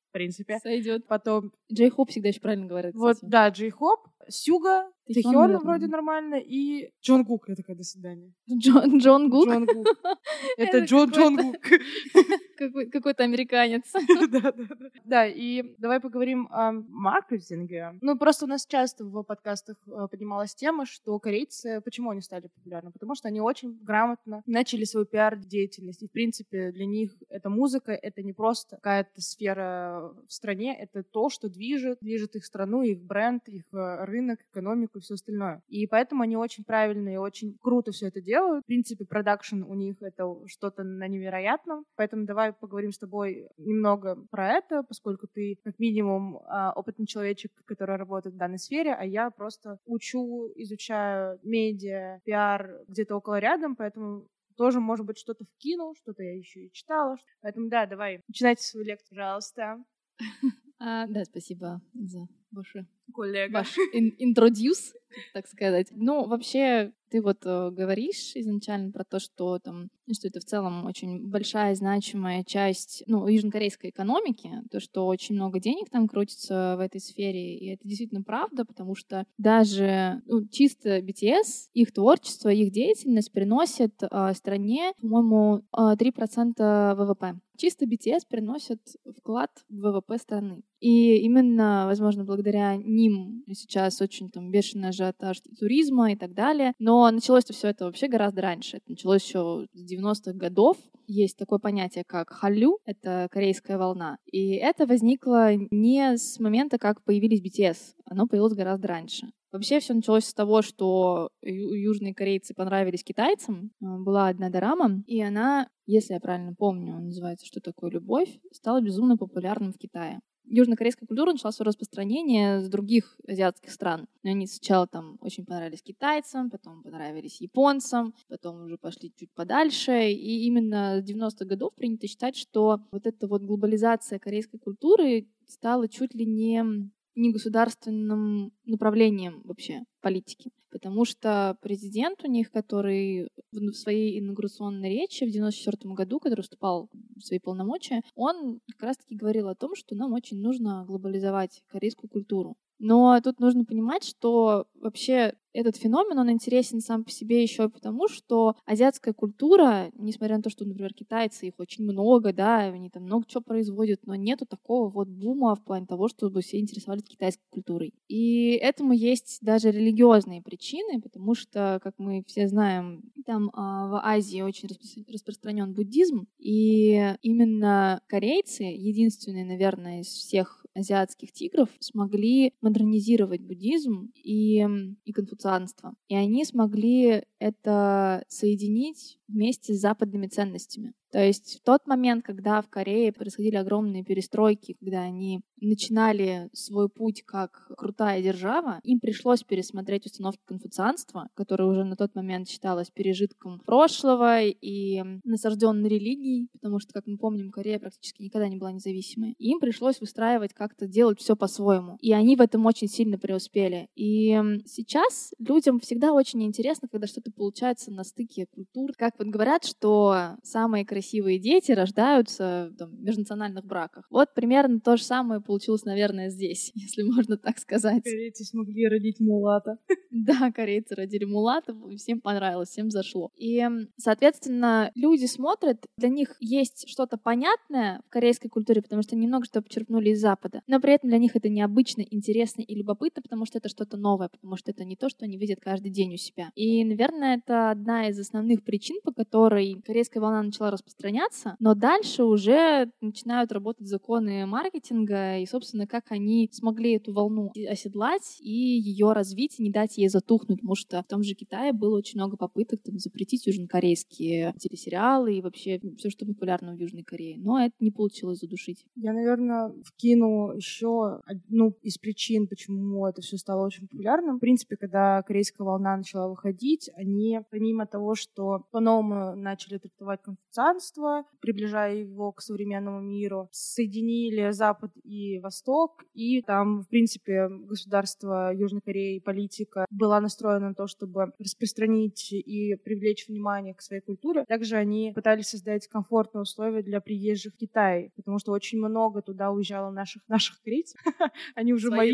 [0.08, 0.58] в принципе.
[0.58, 1.06] Сойдет.
[1.06, 1.52] Потом...
[1.72, 2.94] Джей Хоп всегда еще правильно говорит.
[2.94, 3.30] Вот, кстати.
[3.30, 7.48] да, Джей Хоп, Сюга, Тэхён вроде нормально, и Джон Гук.
[7.48, 8.32] Я такая, до свидания.
[8.50, 9.48] Джон, Джон Гук?
[9.48, 9.86] Джон Гук.
[10.56, 11.56] Это Джон Джон Гук.
[12.92, 13.82] Какой-то американец.
[14.32, 14.90] Да, да, да.
[15.04, 17.98] Да, и давай поговорим о маркетинге.
[18.00, 22.48] Ну, просто у нас часто в подкастах э, поднималась тема, что корейцы, почему они стали
[22.48, 22.90] популярны?
[22.92, 26.02] Потому что они очень грамотно начали свою пиар-деятельность.
[26.02, 31.02] И, в принципе, для них эта музыка, это не просто какая-то сфера в стране, это
[31.02, 35.62] то, что движет, движет их страну, их бренд, их э, рынок, экономику и все остальное.
[35.68, 38.62] И поэтому они очень правильно и очень круто все это делают.
[38.64, 41.84] В принципе, продакшн у них это что-то на невероятном.
[41.96, 47.50] Поэтому давай поговорим с тобой немного про это, поскольку ты как минимум а, опытный человечек,
[47.64, 53.76] который работает в данной сфере, а я просто учу, изучаю медиа, пиар где-то около рядом,
[53.76, 57.16] поэтому тоже, может быть, что-то вкинул, что-то я еще и читала.
[57.40, 59.76] Поэтому, да, давай, начинайте свою лекцию, пожалуйста.
[60.84, 63.58] А, да, спасибо за ваше коллега.
[63.58, 64.94] Ваш интродюс,
[65.34, 65.88] так сказать.
[65.90, 70.86] Ну, вообще, ты вот э, говоришь изначально про то, что там, что это в целом
[70.86, 76.80] очень большая значимая часть, ну, южнокорейской экономики, то, что очень много денег там крутится в
[76.80, 82.72] этой сфере, и это действительно правда, потому что даже ну, чисто BTS, их творчество, их
[82.72, 87.34] деятельность приносит э, стране, по-моему, э, 3% ВВП.
[87.58, 88.80] Чисто BTS приносит
[89.18, 90.62] вклад в ВВП страны.
[90.80, 96.72] И именно, возможно, благодаря ним сейчас очень там бешеный ажиотаж туризма и так далее.
[96.78, 98.78] Но началось-то все это вообще гораздо раньше.
[98.78, 100.76] Это началось еще с 90-х годов.
[101.06, 104.18] Есть такое понятие, как халю, это корейская волна.
[104.30, 107.94] И это возникло не с момента, как появились BTS.
[108.04, 109.32] Оно появилось гораздо раньше.
[109.52, 113.70] Вообще все началось с того, что южные корейцы понравились китайцам.
[113.80, 118.80] Э, была одна дорама, и она, если я правильно помню, называется «Что такое любовь?», стала
[118.80, 124.06] безумно популярным в Китае южнокорейская культура начала свое распространение с других азиатских стран.
[124.22, 130.10] Они сначала там очень понравились китайцам, потом понравились японцам, потом уже пошли чуть подальше.
[130.10, 135.88] И именно с 90-х годов принято считать, что вот эта вот глобализация корейской культуры стала
[135.88, 140.50] чуть ли не не государственным направлением вообще политики.
[140.70, 146.88] Потому что президент у них, который в своей инаугурационной речи в 1994 году, который вступал
[147.16, 152.08] в свои полномочия, он как раз-таки говорил о том, что нам очень нужно глобализовать корейскую
[152.08, 152.56] культуру.
[152.82, 158.08] Но тут нужно понимать, что вообще этот феномен, он интересен сам по себе еще потому,
[158.08, 163.04] что азиатская культура, несмотря на то, что, например, китайцы, их очень много, да, они там
[163.04, 167.44] много чего производят, но нету такого вот бума в плане того, чтобы все интересовались китайской
[167.50, 167.94] культурой.
[168.08, 174.00] И этому есть даже религиозные причины, потому что, как мы все знаем, там а, в
[174.04, 174.68] Азии очень
[175.08, 184.66] распространен буддизм, и именно корейцы, единственные, наверное, из всех азиатских тигров смогли модернизировать буддизм и,
[185.04, 185.94] и конфуцианство.
[186.08, 190.94] И они смогли это соединить вместе с западными ценностями.
[191.12, 196.88] То есть в тот момент, когда в Корее происходили огромные перестройки, когда они начинали свой
[196.88, 202.90] путь как крутая держава, им пришлось пересмотреть установки конфуцианства, которое уже на тот момент считалось
[202.90, 208.72] пережитком прошлого и насажденной религией, потому что, как мы помним, Корея практически никогда не была
[208.72, 209.34] независимой.
[209.38, 211.96] Им пришлось выстраивать как-то делать все по-своему.
[212.00, 213.88] И они в этом очень сильно преуспели.
[213.94, 214.30] И
[214.66, 218.92] сейчас людям всегда очень интересно, когда что-то получается на стыке культур.
[218.96, 224.06] Как вот говорят, что самые красивые красивые дети рождаются там, в межнациональных браках.
[224.08, 228.04] Вот примерно то же самое получилось, наверное, здесь, если можно так сказать.
[228.04, 229.78] Корейцы смогли родить мулата.
[230.14, 233.30] Да, корейцы родили мулата, всем понравилось, всем зашло.
[233.34, 239.46] И, соответственно, люди смотрят, для них есть что-то понятное в корейской культуре, потому что немного
[239.46, 243.46] что почерпнули из Запада, но при этом для них это необычно, интересно и любопытно, потому
[243.46, 246.18] что это что-то новое, потому что это не то, что они видят каждый день у
[246.18, 246.50] себя.
[246.56, 251.74] И, наверное, это одна из основных причин, по которой корейская волна начала распространяться распространяться, но
[251.74, 258.50] дальше уже начинают работать законы маркетинга и, собственно, как они смогли эту волну оседлать и
[258.50, 262.18] ее развить, и не дать ей затухнуть, потому что в том же Китае было очень
[262.18, 267.60] много попыток там, запретить южнокорейские телесериалы и вообще все, что популярно в Южной Корее, но
[267.60, 268.86] это не получилось задушить.
[268.96, 274.36] Я, наверное, вкину еще одну из причин, почему это все стало очень популярным.
[274.36, 280.81] В принципе, когда корейская волна начала выходить, они, помимо того, что по-новому начали трактовать конфуцианство,
[280.82, 288.52] христианство, приближая его к современному миру, соединили Запад и Восток, и там, в принципе, государство
[288.54, 294.44] Южной Кореи, политика была настроена на то, чтобы распространить и привлечь внимание к своей культуре.
[294.46, 299.50] Также они пытались создать комфортные условия для приезжих в Китай, потому что очень много туда
[299.50, 301.00] уезжало наших, наших корейцев.
[301.54, 302.12] Они уже мои,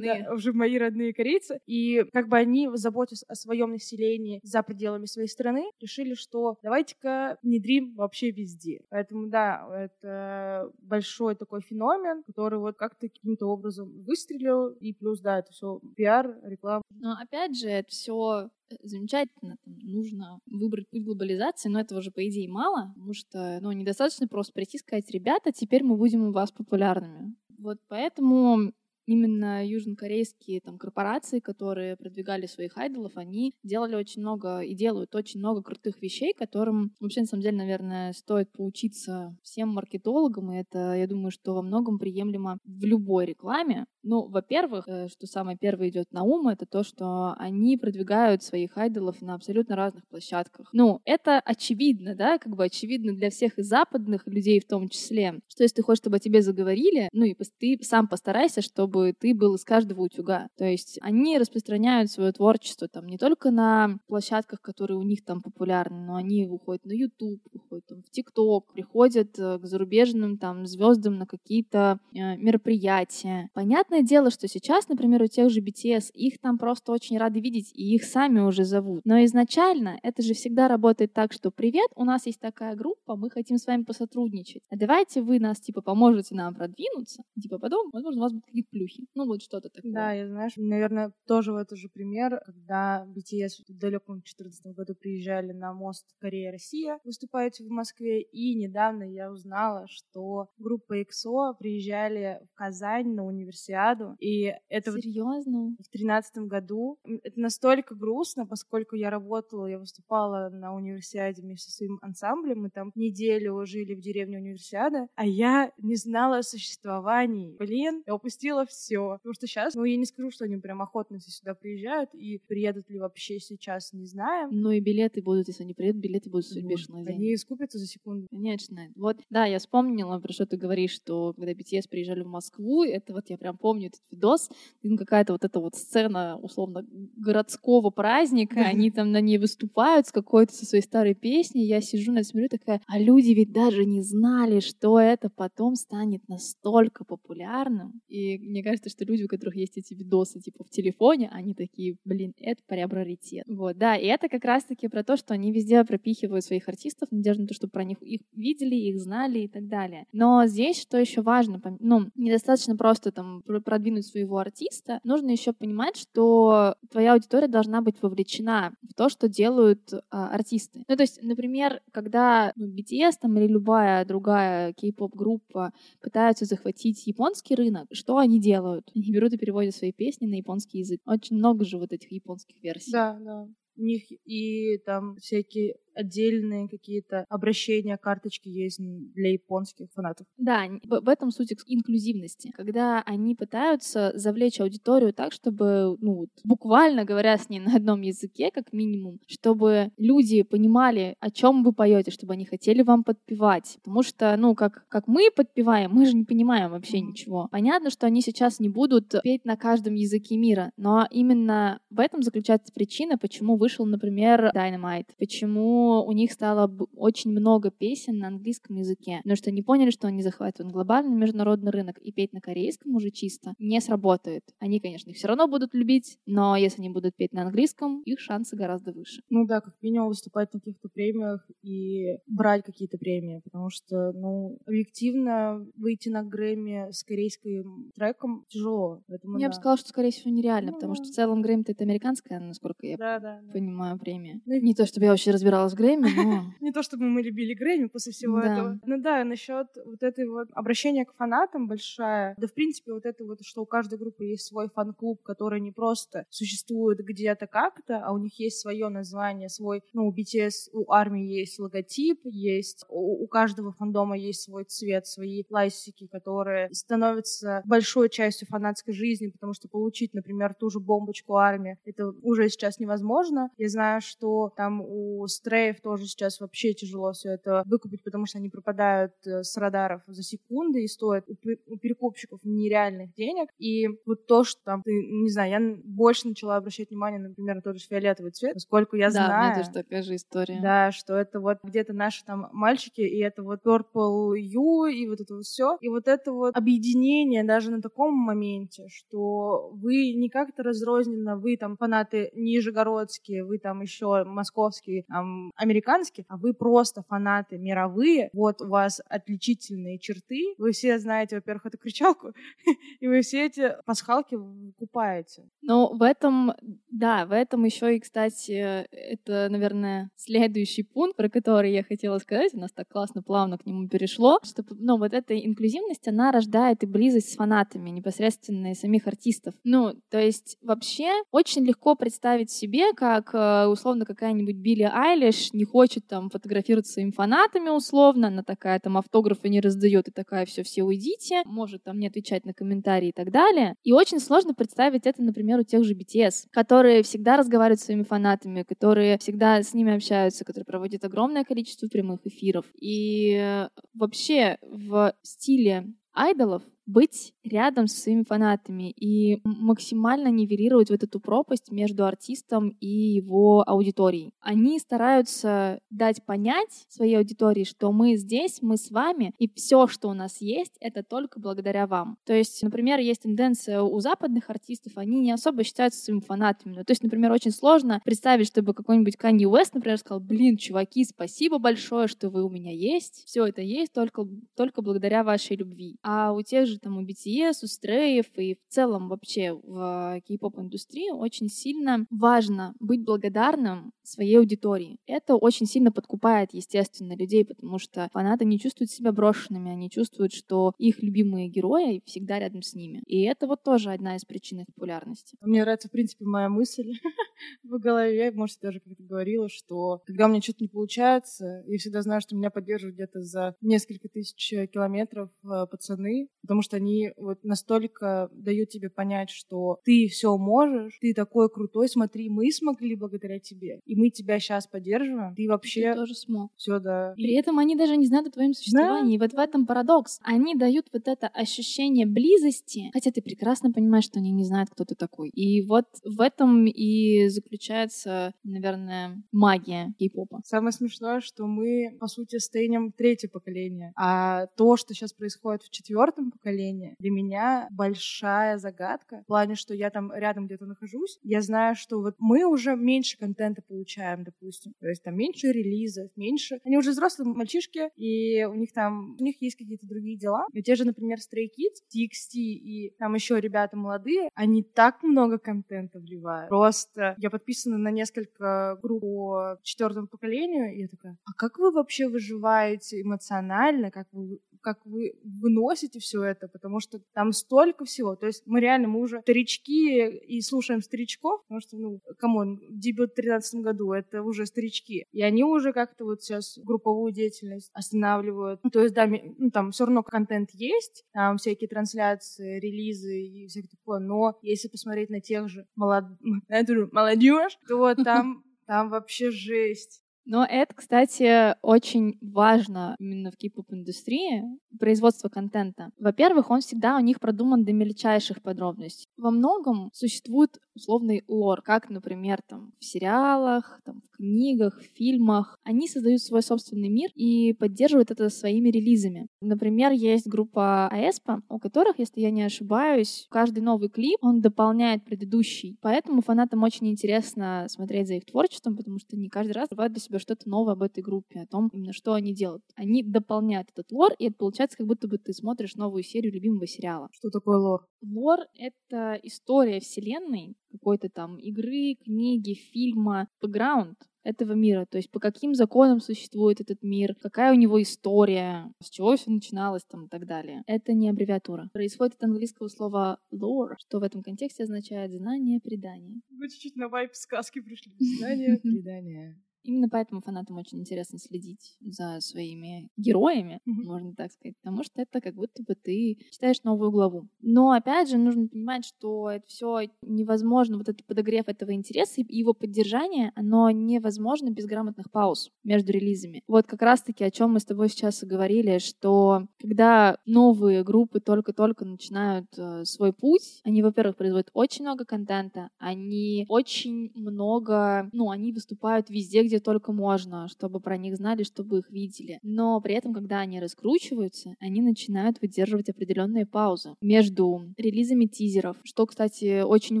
[0.32, 1.60] уже мои родные корейцы.
[1.66, 7.38] И как бы они, заботясь о своем населении за пределами своей страны, решили, что давайте-ка
[7.42, 8.82] внедрим вообще везде.
[8.90, 15.38] Поэтому, да, это большой такой феномен, который вот как-то каким-то образом выстрелил, и плюс, да,
[15.38, 16.82] это все пиар, реклама.
[16.90, 22.10] Но опять же, это все э, замечательно, там, нужно выбрать путь глобализации, но этого же,
[22.10, 26.28] по идее, мало, потому что, ну, недостаточно просто прийти и сказать, ребята, теперь мы будем
[26.28, 27.34] у вас популярными.
[27.58, 28.72] Вот поэтому
[29.06, 35.40] именно южнокорейские там корпорации, которые продвигали своих айдолов, они делали очень много и делают очень
[35.40, 40.94] много крутых вещей, которым вообще на самом деле, наверное, стоит поучиться всем маркетологам, и это,
[40.94, 43.86] я думаю, что во многом приемлемо в любой рекламе.
[44.02, 48.76] Ну, во-первых, э, что самое первое идет на ум, это то, что они продвигают своих
[48.76, 50.68] айдолов на абсолютно разных площадках.
[50.72, 55.40] Ну, это очевидно, да, как бы очевидно для всех и западных людей в том числе,
[55.48, 59.34] что если ты хочешь, чтобы о тебе заговорили, ну и ты сам постарайся, чтобы ты
[59.34, 60.48] был из каждого утюга.
[60.56, 65.42] То есть они распространяют свое творчество там не только на площадках, которые у них там
[65.42, 70.66] популярны, но они выходят на YouTube, выходят там в TikTok, приходят э, к зарубежным там
[70.66, 73.48] звездам на какие-то э, мероприятия.
[73.54, 77.40] Понятно, Понятное дело, что сейчас, например, у тех же BTS, их там просто очень рады
[77.40, 79.02] видеть, и их сами уже зовут.
[79.04, 83.30] Но изначально это же всегда работает так, что «Привет, у нас есть такая группа, мы
[83.30, 84.62] хотим с вами посотрудничать.
[84.70, 88.70] А давайте вы нас, типа, поможете нам продвинуться, типа, потом, возможно, у вас будут какие-то
[88.82, 89.06] плюхи».
[89.14, 89.92] Ну, вот что-то такое.
[89.92, 94.94] Да, я, знаешь, наверное, тоже в этот же пример, когда BTS в далеком 2014 году
[94.94, 102.40] приезжали на мост Корея-Россия выступать в Москве, и недавно я узнала, что группа EXO приезжали
[102.52, 104.16] в Казань на универсиаду.
[104.20, 105.76] И это Серьезно?
[105.78, 106.98] в тринадцатом году.
[107.04, 112.62] Это настолько грустно, поскольку я работала, я выступала на универсиаде вместе со своим ансамблем.
[112.62, 117.56] Мы там неделю жили в деревне универсиада, а я не знала о существовании.
[117.58, 119.16] Блин, я упустила все.
[119.18, 122.90] Потому что сейчас, ну, я не скажу, что они прям охотно сюда приезжают, и приедут
[122.90, 124.48] ли вообще сейчас, не знаем.
[124.50, 126.70] Ну и билеты будут, если они приедут, билеты будут стоить вот.
[126.70, 127.26] бешеные деньги.
[127.26, 128.26] Они скупятся за секунду.
[128.30, 128.88] Конечно.
[128.96, 133.12] Вот, да, я вспомнила, про что ты говоришь, что когда BTS приезжали в Москву, это
[133.12, 134.50] вот я прям помню этот видос,
[134.82, 136.84] ну, какая-то вот эта вот сцена, условно,
[137.16, 142.12] городского праздника, они там на ней выступают с какой-то со своей старой песней, я сижу
[142.12, 147.04] на это смотрю такая, а люди ведь даже не знали, что это потом станет настолько
[147.04, 148.00] популярным.
[148.08, 151.96] И мне Кажется, что люди, у которых есть эти видосы типа в телефоне, они такие,
[152.04, 153.44] блин, это приобретет.
[153.46, 157.42] Вот, да, и это как раз-таки про то, что они везде пропихивают своих артистов, надежда
[157.42, 160.06] на то, что про них их видели, их знали и так далее.
[160.12, 165.96] Но здесь что еще важно, ну, недостаточно просто там продвинуть своего артиста, нужно еще понимать,
[165.96, 170.84] что твоя аудитория должна быть вовлечена в то, что делают а, артисты.
[170.88, 177.06] Ну, то есть, например, когда ну, BTS там или любая другая кей-поп группа пытаются захватить
[177.06, 178.51] японский рынок, что они делают?
[178.94, 181.00] Они берут и переводят свои песни на японский язык.
[181.06, 182.92] Очень много же вот этих японских версий.
[182.92, 183.48] Да, да.
[183.76, 190.26] У них и там всякие отдельные какие-то обращения, карточки есть для японских фанатов.
[190.36, 197.36] Да, в этом суть инклюзивности, когда они пытаются завлечь аудиторию так, чтобы, ну, буквально говоря
[197.36, 202.34] с ней на одном языке, как минимум, чтобы люди понимали, о чем вы поете, чтобы
[202.34, 203.78] они хотели вам подпевать.
[203.82, 207.48] Потому что, ну, как, как мы подпеваем, мы же не понимаем вообще ничего.
[207.50, 212.22] Понятно, что они сейчас не будут петь на каждом языке мира, но именно в этом
[212.22, 218.76] заключается причина, почему вышел, например, Dynamite, почему у них стало очень много песен на английском
[218.76, 222.94] языке, потому что они поняли, что они захватывают глобальный международный рынок, и петь на корейском
[222.94, 224.44] уже чисто не сработает.
[224.58, 228.20] Они, конечно, их все равно будут любить, но если они будут петь на английском, их
[228.20, 229.22] шансы гораздо выше.
[229.30, 234.58] Ну да, как минимум выступать на каких-то премиях и брать какие-то премии, потому что, ну,
[234.66, 239.02] объективно выйти на Грэмми с корейским треком тяжело.
[239.08, 239.48] Поэтому, я да.
[239.48, 242.86] бы сказала, что, скорее всего, нереально, ну, потому что в целом Грэмми это американская, насколько
[242.86, 243.52] я да, да, да.
[243.52, 244.40] понимаю, премия.
[244.44, 246.44] Ну, не то, чтобы я вообще разбиралась с Грэмми, но...
[246.60, 248.78] Не то, чтобы мы любили Грэмми после всего этого.
[248.84, 252.34] Ну да, насчет вот этой вот обращения к фанатам большая.
[252.38, 255.72] Да, в принципе, вот это вот, что у каждой группы есть свой фан-клуб, который не
[255.72, 260.90] просто существует где-то как-то, а у них есть свое название, свой, ну, у BTS, у
[260.92, 267.62] армии есть логотип, есть, у, у каждого фандома есть свой цвет, свои лайсики, которые становятся
[267.64, 272.78] большой частью фанатской жизни, потому что получить, например, ту же бомбочку армии, это уже сейчас
[272.78, 273.50] невозможно.
[273.56, 278.26] Я знаю, что там у Stray Рейв тоже сейчас вообще тяжело все это выкупить, потому
[278.26, 283.48] что они пропадают э, с радаров за секунды и стоят у перекупщиков нереальных денег.
[283.58, 287.62] И вот то, что там, ты, не знаю, я больше начала обращать внимание, например, на
[287.62, 289.30] тот же фиолетовый цвет, поскольку я да, знаю...
[289.30, 290.60] Да, мне тоже такая же история.
[290.60, 295.20] Да, что это вот где-то наши там мальчики, и это вот Purple U, и вот
[295.20, 295.76] это вот все.
[295.80, 301.56] И вот это вот объединение даже на таком моменте, что вы не как-то разрозненно, вы
[301.56, 308.60] там фанаты нижегородские, вы там еще московские, там, американских, а вы просто фанаты мировые, вот
[308.60, 312.32] у вас отличительные черты, вы все знаете, во-первых, эту кричалку,
[313.00, 314.36] и вы все эти пасхалки
[314.78, 315.48] купаете.
[315.62, 316.52] Ну, в этом,
[316.90, 322.54] да, в этом еще и, кстати, это, наверное, следующий пункт, про который я хотела сказать,
[322.54, 326.82] у нас так классно, плавно к нему перешло, что, ну, вот эта инклюзивность, она рождает
[326.82, 329.54] и близость с фанатами, непосредственно и самих артистов.
[329.64, 335.52] Ну, то есть вообще очень легко представить себе, как, э, условно, какая-нибудь Билли Айлиш знаешь,
[335.52, 340.46] не хочет там фотографироваться своими фанатами условно, она такая там автографы не раздает и такая
[340.46, 343.74] все, все уйдите, может там не отвечать на комментарии и так далее.
[343.82, 348.02] И очень сложно представить это, например, у тех же BTS, которые всегда разговаривают с своими
[348.02, 352.66] фанатами, которые всегда с ними общаются, которые проводят огромное количество прямых эфиров.
[352.80, 361.20] И вообще в стиле айдолов быть рядом со своими фанатами и максимально нивелировать вот эту
[361.20, 364.32] пропасть между артистом и его аудиторией.
[364.40, 370.08] Они стараются дать понять своей аудитории, что мы здесь, мы с вами, и все, что
[370.08, 372.16] у нас есть, это только благодаря вам.
[372.24, 376.74] То есть, например, есть тенденция у западных артистов, они не особо считаются своими фанатами.
[376.76, 381.04] Ну, то есть, например, очень сложно представить, чтобы какой-нибудь Kanye West, например, сказал, блин, чуваки,
[381.04, 383.24] спасибо большое, что вы у меня есть.
[383.26, 385.96] Все это есть только, только благодаря вашей любви.
[386.02, 390.58] А у тех же там у BTS, у Стреев и в целом вообще в кей-поп
[390.58, 394.98] индустрии очень сильно важно быть благодарным своей аудитории.
[395.06, 400.32] Это очень сильно подкупает, естественно, людей, потому что фанаты не чувствуют себя брошенными, они чувствуют,
[400.32, 403.02] что их любимые герои всегда рядом с ними.
[403.06, 405.36] И это вот тоже одна из причин их популярности.
[405.40, 406.92] Мне нравится, в принципе, моя мысль
[407.62, 412.02] в голове, может, даже как-то говорила, что когда у меня что-то не получается, я всегда
[412.02, 417.44] знаю, что меня поддерживают где-то за несколько тысяч километров э, пацаны, потому что они вот
[417.44, 423.38] настолько дают тебе понять, что ты все можешь, ты такой крутой, смотри, мы смогли благодаря
[423.38, 425.92] тебе и мы тебя сейчас поддерживаем, ты вообще...
[425.92, 426.50] Ты тоже смог.
[426.56, 427.14] Все, да.
[427.16, 429.18] При этом они даже не знают о твоем существовании.
[429.18, 429.24] Да?
[429.24, 430.20] И вот в этом парадокс.
[430.22, 434.84] Они дают вот это ощущение близости, хотя ты прекрасно понимаешь, что они не знают, кто
[434.84, 435.28] ты такой.
[435.30, 440.40] И вот в этом и заключается, наверное, магия кей-попа.
[440.44, 443.92] Самое смешное, что мы, по сути, стейнем третье поколение.
[443.96, 449.22] А то, что сейчас происходит в четвертом поколении, для меня большая загадка.
[449.24, 451.18] В плане, что я там рядом где-то нахожусь.
[451.22, 454.72] Я знаю, что вот мы уже меньше контента получаем, допустим.
[454.80, 456.60] То есть там меньше релизов, меньше...
[456.64, 459.16] Они уже взрослые мальчишки, и у них там...
[459.18, 460.46] У них есть какие-то другие дела.
[460.52, 465.38] И те же, например, Stray Kids, TXT и там еще ребята молодые, они так много
[465.38, 466.48] контента вливают.
[466.48, 471.72] Просто я подписана на несколько групп по четвертому поколению, и я такая, а как вы
[471.72, 478.16] вообще выживаете эмоционально, как вы как вы выносите все это, потому что там столько всего.
[478.16, 482.60] То есть мы реально, мы уже старички и слушаем старичков, потому что, ну, come on,
[482.70, 485.06] дебют в 2013 году, это уже старички.
[485.12, 488.60] И они уже как-то вот сейчас групповую деятельность останавливают.
[488.62, 493.46] Ну, то есть, да, ну, там все равно контент есть, там всякие трансляции, релизы и
[493.48, 496.04] всякое такое, но если посмотреть на тех же молод...
[496.92, 500.01] молодежь, то там там вообще жесть.
[500.24, 504.44] Но это, кстати, очень важно именно в кей-поп-индустрии,
[504.78, 505.90] производство контента.
[505.98, 509.08] Во-первых, он всегда у них продуман до мельчайших подробностей.
[509.16, 515.58] Во многом существует условный лор, как, например, там в сериалах, там, в книгах, в фильмах.
[515.64, 519.26] Они создают свой собственный мир и поддерживают это своими релизами.
[519.40, 525.04] Например, есть группа Аэспа, у которых, если я не ошибаюсь, каждый новый клип, он дополняет
[525.04, 525.76] предыдущий.
[525.82, 530.00] Поэтому фанатам очень интересно смотреть за их творчеством, потому что они каждый раз открывают для
[530.00, 532.62] себя что-то новое об этой группе, о том, именно что они делают.
[532.74, 536.66] Они дополняют этот лор, и это получается, как будто бы ты смотришь новую серию любимого
[536.66, 537.08] сериала.
[537.12, 537.86] Что такое лор?
[538.02, 545.20] Лор— это история вселенной, какой-то там игры, книги, фильма, бэкграунд этого мира, то есть по
[545.20, 550.08] каким законам существует этот мир, какая у него история, с чего все начиналось там и
[550.08, 550.62] так далее.
[550.66, 551.68] Это не аббревиатура.
[551.72, 556.20] Происходит от английского слова lore, что в этом контексте означает знание, предание.
[556.30, 557.92] Вы чуть-чуть на вайп сказки пришли.
[558.18, 559.40] Знание, предание.
[559.64, 563.84] Именно поэтому фанатам очень интересно следить за своими героями, mm-hmm.
[563.84, 567.28] можно так сказать, потому что это как будто бы ты читаешь новую главу.
[567.40, 572.36] Но опять же нужно понимать, что это все невозможно, вот этот подогрев этого интереса и
[572.36, 576.42] его поддержание, оно невозможно без грамотных пауз между релизами.
[576.46, 581.20] Вот как раз-таки о чем мы с тобой сейчас и говорили, что когда новые группы
[581.20, 588.30] только-только начинают э, свой путь, они, во-первых, производят очень много контента, они очень много, ну,
[588.30, 592.38] они выступают везде, где где только можно, чтобы про них знали, чтобы их видели.
[592.42, 599.04] Но при этом, когда они раскручиваются, они начинают выдерживать определенные паузы между релизами тизеров, что,
[599.04, 600.00] кстати, очень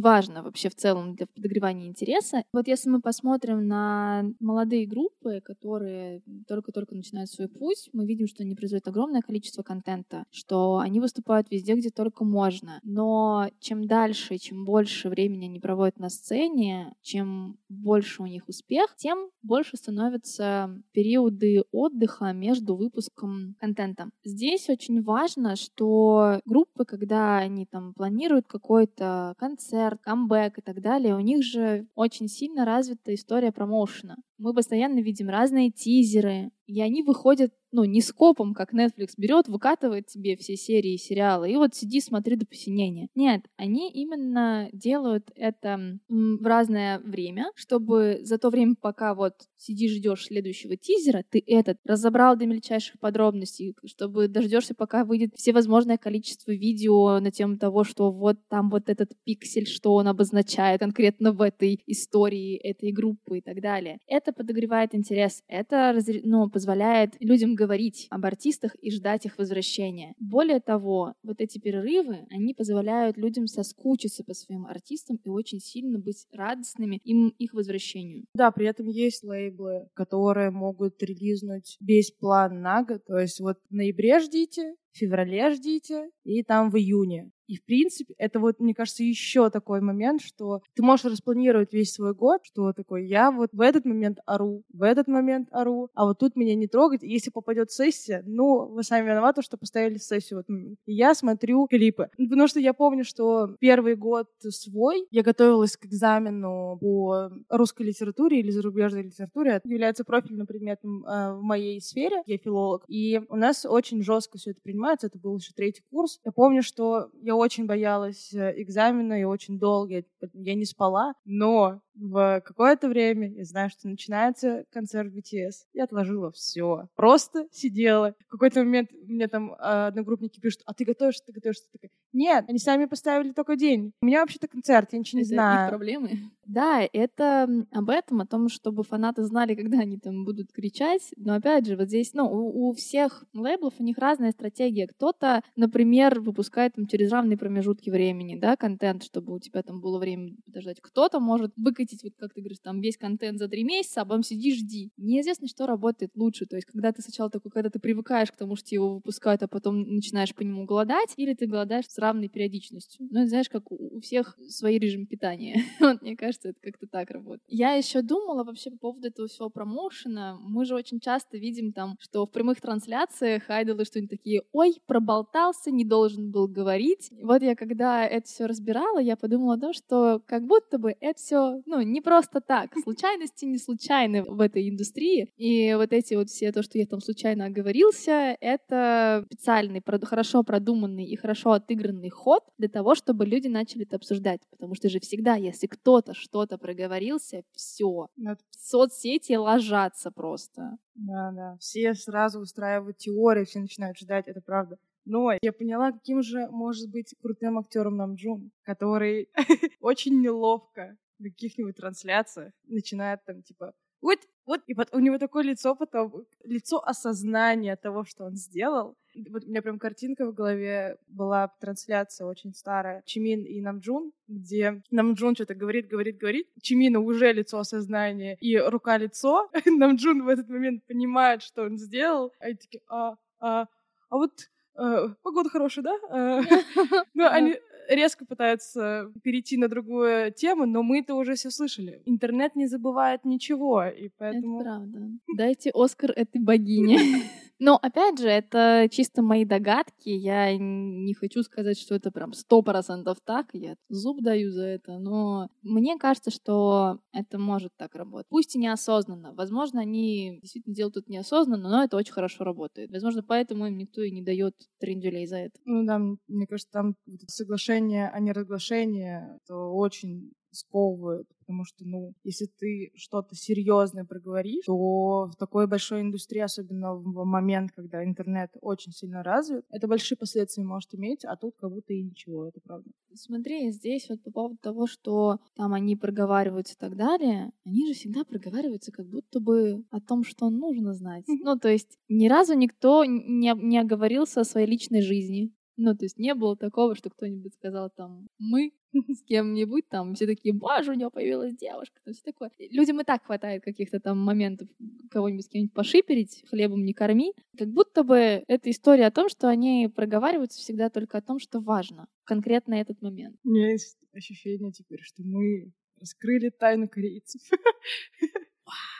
[0.00, 2.44] важно вообще в целом для подогревания интереса.
[2.54, 8.42] Вот если мы посмотрим на молодые группы, которые только-только начинают свой путь, мы видим, что
[8.44, 12.80] они производят огромное количество контента, что они выступают везде, где только можно.
[12.84, 18.94] Но чем дальше, чем больше времени они проводят на сцене, чем больше у них успех,
[18.96, 24.10] тем больше становятся периоды отдыха между выпуском контента.
[24.24, 31.16] Здесь очень важно, что группы, когда они там планируют какой-то концерт, камбэк и так далее,
[31.16, 34.16] у них же очень сильно развита история промоушена.
[34.42, 40.06] Мы постоянно видим разные тизеры, и они выходят, ну, не скопом, как Netflix берет, выкатывает
[40.06, 43.08] тебе все серии сериала, и вот сиди, смотри до посинения.
[43.14, 49.92] Нет, они именно делают это в разное время, чтобы за то время, пока вот сидишь,
[49.92, 56.50] ждешь следующего тизера, ты этот разобрал до мельчайших подробностей, чтобы дождешься, пока выйдет всевозможное количество
[56.52, 61.40] видео на тему того, что вот там вот этот пиксель, что он обозначает конкретно в
[61.40, 63.98] этой истории этой группы и так далее.
[64.06, 70.14] Это подогревает интерес, это ну, позволяет людям говорить об артистах и ждать их возвращения.
[70.18, 75.98] Более того, вот эти перерывы, они позволяют людям соскучиться по своим артистам и очень сильно
[75.98, 78.24] быть радостными им их возвращению.
[78.34, 83.04] Да, при этом есть лейблы, которые могут релизнуть весь план на год.
[83.06, 87.30] То есть вот в ноябре ждите, в феврале ждите, и там в июне.
[87.52, 91.92] И, в принципе, это вот, мне кажется, еще такой момент, что ты можешь распланировать весь
[91.92, 96.06] свой год, что такой, я вот в этот момент ору, в этот момент ору, а
[96.06, 97.02] вот тут меня не трогать.
[97.02, 100.78] Если попадет сессия, ну, вы сами виноваты, что поставили сессию в этот момент.
[100.86, 102.08] И я смотрю клипы.
[102.16, 108.40] Потому что я помню, что первый год свой я готовилась к экзамену по русской литературе
[108.40, 109.52] или зарубежной литературе.
[109.52, 112.22] Это является профильным предметом э, в моей сфере.
[112.24, 112.84] Я филолог.
[112.88, 115.08] И у нас очень жестко все это принимается.
[115.08, 116.18] Это был еще третий курс.
[116.24, 121.80] Я помню, что я очень боялась э, экзамена и очень долго я не спала, но
[121.94, 125.66] в какое-то время я знаю, что начинается концерт BTS.
[125.72, 126.88] Я отложила все.
[126.96, 128.14] Просто сидела.
[128.26, 131.64] В какой-то момент мне там а, одногруппники пишут, а ты готовишься, ты готовишься?
[131.72, 133.92] Ты такая, нет, они сами поставили только день.
[134.02, 135.64] У меня вообще-то концерт, я ничего не Это знаю.
[135.64, 136.10] их проблемы?
[136.44, 141.12] Да, это об этом, о том, чтобы фанаты знали, когда они там будут кричать.
[141.16, 144.86] Но опять же, вот здесь, ну, у, у всех лейблов у них разная стратегия.
[144.86, 149.98] Кто-то, например, выпускает там через равные промежутки времени, да, контент, чтобы у тебя там было
[149.98, 150.80] время подождать.
[150.80, 154.22] Кто-то может выкатить, вот как ты говоришь, там весь контент за три месяца, а потом
[154.22, 154.90] сиди, жди.
[154.96, 156.46] Неизвестно, что работает лучше.
[156.46, 159.48] То есть, когда ты сначала такой, когда ты привыкаешь к тому, что его выпускают, а
[159.48, 163.06] потом начинаешь по нему голодать, или ты голодаешь с равной периодичностью.
[163.10, 165.62] Ну, знаешь, как у всех свой режим питания.
[165.80, 167.42] вот, мне кажется, это как-то так работает.
[167.48, 170.38] Я еще думала вообще по поводу этого всего промоушена.
[170.40, 175.70] Мы же очень часто видим там, что в прямых трансляциях айдолы что-нибудь такие, ой, проболтался,
[175.70, 177.10] не должен был говорить.
[177.22, 181.18] Вот я когда это все разбирала, я подумала о том, что как будто бы это
[181.18, 182.70] все, ну, не просто так.
[182.82, 185.32] Случайности не случайны в этой индустрии.
[185.38, 191.06] И вот эти вот все, то, что я там случайно оговорился, это специальный, хорошо продуманный
[191.06, 194.42] и хорошо отыгранный ход для того, чтобы люди начали это обсуждать.
[194.50, 198.08] Потому что же всегда, если кто-то что-то проговорился, все.
[198.50, 200.76] Соцсети ложатся просто.
[200.94, 201.56] Да, да.
[201.58, 204.76] Все сразу устраивают теории, все начинают ждать, это правда.
[205.06, 209.30] Но я поняла, каким же может быть крутым актером нам Джун, который
[209.80, 210.96] очень неловко
[211.30, 216.26] в каких-нибудь трансляциях начинает там типа вот, вот, и вот у него такое лицо потом,
[216.42, 218.96] лицо осознания того, что он сделал.
[219.30, 224.82] Вот у меня прям картинка в голове была трансляция очень старая Чимин и Намджун, где
[224.90, 226.48] Намджун что-то говорит, говорит, говорит.
[226.60, 229.48] Чимина уже лицо осознания и рука-лицо.
[229.66, 232.32] Намджун в этот момент понимает, что он сделал.
[232.40, 233.66] А они такие, а, а,
[234.08, 234.32] а вот
[234.78, 235.96] э, погода хорошая, да?
[236.10, 236.42] Э,
[237.14, 237.56] ну, они
[237.88, 242.02] резко пытаются перейти на другую тему, но мы это уже все слышали.
[242.04, 244.60] Интернет не забывает ничего, и поэтому...
[244.60, 244.98] Это правда.
[245.36, 246.98] Дайте Оскар этой богине.
[247.64, 250.08] Но, опять же, это чисто мои догадки.
[250.08, 253.50] Я не хочу сказать, что это прям сто процентов так.
[253.52, 254.98] Я зуб даю за это.
[254.98, 258.26] Но мне кажется, что это может так работать.
[258.30, 259.32] Пусть и неосознанно.
[259.34, 262.90] Возможно, они действительно делают это неосознанно, но это очень хорошо работает.
[262.90, 265.60] Возможно, поэтому им никто и не дает трендюлей за это.
[265.64, 266.96] Ну да, мне кажется, там
[267.28, 274.64] соглашение, а не разглашение, это очень сковывают, потому что, ну, если ты что-то серьезное проговоришь,
[274.66, 280.16] то в такой большой индустрии, особенно в момент, когда интернет очень сильно развит, это большие
[280.18, 282.90] последствия может иметь, а тут как будто и ничего, это правда.
[283.14, 287.94] Смотри, здесь вот по поводу того, что там они проговариваются и так далее, они же
[287.94, 291.24] всегда проговариваются как будто бы о том, что нужно знать.
[291.26, 295.52] Ну, то есть ни разу никто не, не оговорился о своей личной жизни.
[295.76, 298.72] Ну, то есть не было такого, что кто-нибудь сказал там «мы»,
[299.08, 302.50] с кем-нибудь там, все такие, боже, у него появилась девушка, то все такое.
[302.58, 304.68] Людям и так хватает каких-то там моментов
[305.10, 307.32] кого-нибудь с кем-нибудь пошиперить, хлебом не корми.
[307.56, 311.60] Как будто бы это история о том, что они проговариваются всегда только о том, что
[311.60, 313.36] важно, конкретно этот момент.
[313.44, 317.40] У меня есть ощущение теперь, что мы раскрыли тайну корейцев.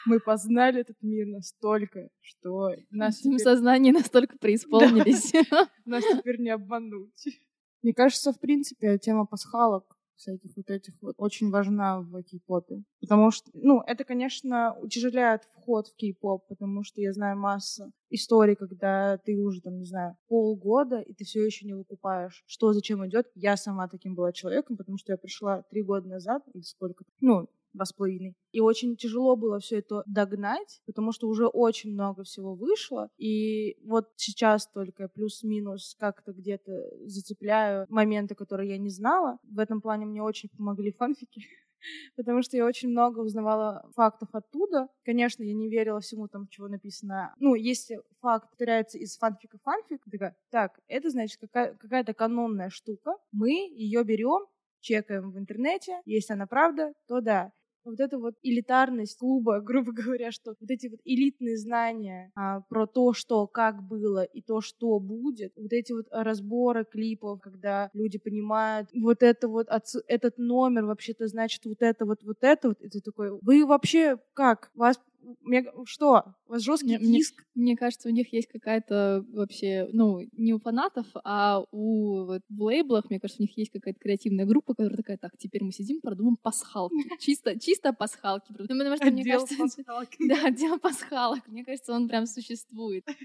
[0.06, 3.38] Мы познали этот мир настолько, что нас теперь...
[3.38, 5.32] сознание настолько преисполнились.
[5.84, 7.40] Нас теперь не обмануть.
[7.82, 12.82] Мне кажется, в принципе, тема пасхалок всяких вот этих вот очень важна в кей-попе.
[13.00, 18.54] Потому что, ну, это, конечно, утяжеляет вход в кей-поп, потому что я знаю массу историй,
[18.54, 23.06] когда ты уже, там, не знаю, полгода, и ты все еще не выкупаешь, что зачем
[23.06, 23.26] идет.
[23.34, 27.48] Я сама таким была человеком, потому что я пришла три года назад, или сколько, ну,
[27.72, 28.34] два с половиной.
[28.52, 33.08] И очень тяжело было все это догнать, потому что уже очень много всего вышло.
[33.16, 36.72] И вот сейчас только плюс-минус как-то где-то
[37.06, 39.38] зацепляю моменты, которые я не знала.
[39.42, 41.42] В этом плане мне очень помогли фанфики
[42.16, 44.88] потому что я очень много узнавала фактов оттуда.
[45.04, 47.34] Конечно, я не верила всему там, чего написано.
[47.38, 52.70] Ну, если факт повторяется из фанфика в фанфик, такая, так, это значит какая- какая-то канонная
[52.70, 54.46] штука, мы ее берем,
[54.80, 57.52] чекаем в интернете, если она правда, то да
[57.84, 62.86] вот эта вот элитарность клуба, грубо говоря, что вот эти вот элитные знания а, про
[62.86, 68.18] то, что как было и то, что будет, вот эти вот разборы клипов, когда люди
[68.18, 69.68] понимают, вот это вот,
[70.06, 74.18] этот номер вообще-то значит вот это вот, вот это вот, и ты такой, вы вообще
[74.34, 74.70] как?
[74.74, 74.98] Вас
[75.42, 76.34] мне, что?
[76.46, 77.44] У вас жесткий мне, диск?
[77.54, 82.42] Мне, мне кажется, у них есть какая-то вообще, ну, не у фанатов, а у вот,
[82.48, 85.72] в лейблах, мне кажется, у них есть какая-то креативная группа, которая такая, так, теперь мы
[85.72, 86.94] сидим, продумаем пасхалки.
[87.20, 88.52] Чисто, чисто пасхалки.
[88.58, 90.16] Ну, потому что, мне кажется, пасхалки.
[90.28, 91.46] Да, отдел пасхалок.
[91.48, 93.04] Мне кажется, он прям существует.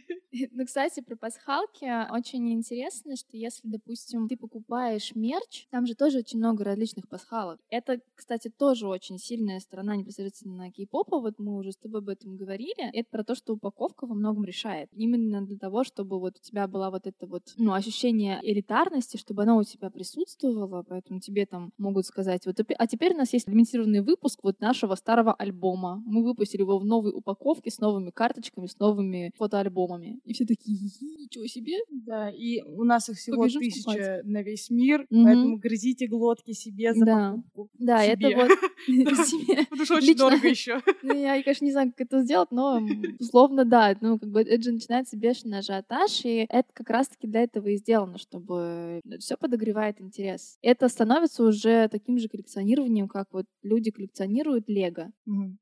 [0.52, 6.20] Ну, кстати, про пасхалки очень интересно, что если, допустим, ты покупаешь мерч, там же тоже
[6.20, 7.60] очень много различных пасхалок.
[7.70, 11.20] Это, кстати, тоже очень сильная сторона непосредственно кей-попа.
[11.20, 12.90] Вот мы уже с тобой об этом говорили.
[12.94, 14.90] Это про то, что упаковка во многом решает.
[14.94, 19.44] Именно для того, чтобы вот у тебя была вот это вот ну, ощущение элитарности, чтобы
[19.44, 23.48] оно у тебя присутствовало, поэтому тебе там могут сказать, вот, а теперь у нас есть
[23.48, 26.04] лимитированный выпуск вот нашего старого альбома.
[26.06, 30.20] Мы выпустили его в новой упаковке с новыми карточками, с новыми фотоальбомами.
[30.26, 31.78] И все такие, ничего себе.
[31.90, 34.26] Да, и у нас их всего Побежим тысяча скупать.
[34.26, 35.24] на весь мир, угу.
[35.24, 37.36] поэтому грызите глотки себе за да.
[37.36, 37.70] покупку.
[37.80, 38.32] Да, себе.
[38.32, 38.52] это вот
[39.70, 40.82] Потому что очень дорого еще.
[41.04, 42.80] Ну, я, конечно, не знаю, как это сделать, но
[43.20, 43.96] условно, да.
[44.02, 47.78] Ну, как бы это же начинается бешеный ажиотаж, и это как раз-таки для этого и
[47.78, 50.58] сделано, чтобы все подогревает интерес.
[50.62, 55.12] Это становится уже таким же коллекционированием, как вот люди коллекционируют Лего.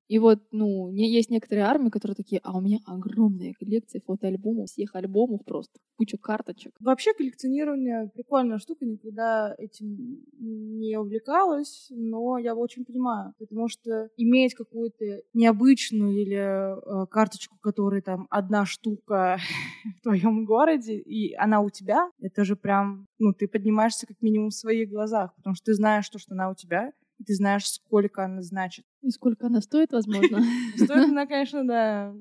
[0.07, 4.95] И вот, ну, есть некоторые армии, которые такие, а у меня огромная коллекция фотоальбомов, всех
[4.95, 6.73] альбомов просто, куча карточек.
[6.79, 14.53] Вообще коллекционирование прикольная штука, никогда этим не увлекалась, но я очень понимаю, потому что иметь
[14.53, 19.39] какую-то необычную или э, карточку, которая там одна штука
[19.99, 24.49] в твоем городе, и она у тебя, это же прям, ну, ты поднимаешься как минимум
[24.49, 27.67] в своих глазах, потому что ты знаешь то, что она у тебя, и ты знаешь,
[27.67, 28.85] сколько она значит.
[29.01, 30.41] И сколько она стоит, возможно.
[30.75, 32.13] Стоит она, конечно, да.